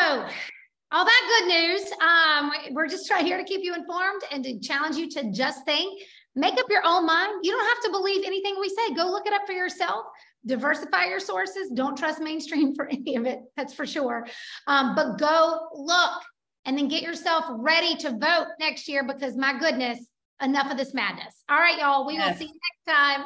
all 0.91 1.05
that 1.05 1.39
good 1.39 1.47
news. 1.47 1.91
Um, 2.01 2.51
we're 2.71 2.87
just 2.87 3.07
trying 3.07 3.25
here 3.25 3.37
to 3.37 3.43
keep 3.43 3.61
you 3.63 3.73
informed 3.73 4.21
and 4.31 4.43
to 4.43 4.59
challenge 4.59 4.95
you 4.95 5.09
to 5.11 5.31
just 5.31 5.65
think, 5.65 6.01
make 6.35 6.53
up 6.53 6.65
your 6.69 6.81
own 6.85 7.05
mind. 7.05 7.39
You 7.43 7.51
don't 7.51 7.67
have 7.67 7.83
to 7.85 7.91
believe 7.91 8.23
anything 8.25 8.55
we 8.59 8.69
say. 8.69 8.93
Go 8.93 9.05
look 9.09 9.25
it 9.25 9.33
up 9.33 9.41
for 9.45 9.53
yourself. 9.53 10.05
Diversify 10.45 11.05
your 11.05 11.19
sources. 11.19 11.69
Don't 11.73 11.97
trust 11.97 12.19
mainstream 12.21 12.73
for 12.75 12.87
any 12.87 13.15
of 13.15 13.25
it. 13.25 13.39
That's 13.55 13.73
for 13.73 13.85
sure. 13.85 14.27
Um, 14.67 14.95
but 14.95 15.17
go 15.17 15.67
look 15.73 16.21
and 16.65 16.77
then 16.77 16.87
get 16.87 17.03
yourself 17.03 17.45
ready 17.49 17.95
to 17.97 18.11
vote 18.11 18.47
next 18.59 18.87
year 18.87 19.03
because 19.05 19.35
my 19.35 19.57
goodness, 19.57 19.99
enough 20.41 20.71
of 20.71 20.77
this 20.77 20.93
madness. 20.93 21.43
All 21.49 21.59
right, 21.59 21.77
y'all. 21.77 22.05
We 22.05 22.17
will 22.17 22.33
see 22.33 22.45
you 22.45 22.59
next 22.85 22.97
time. 22.97 23.25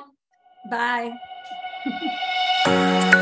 Bye. 0.69 1.13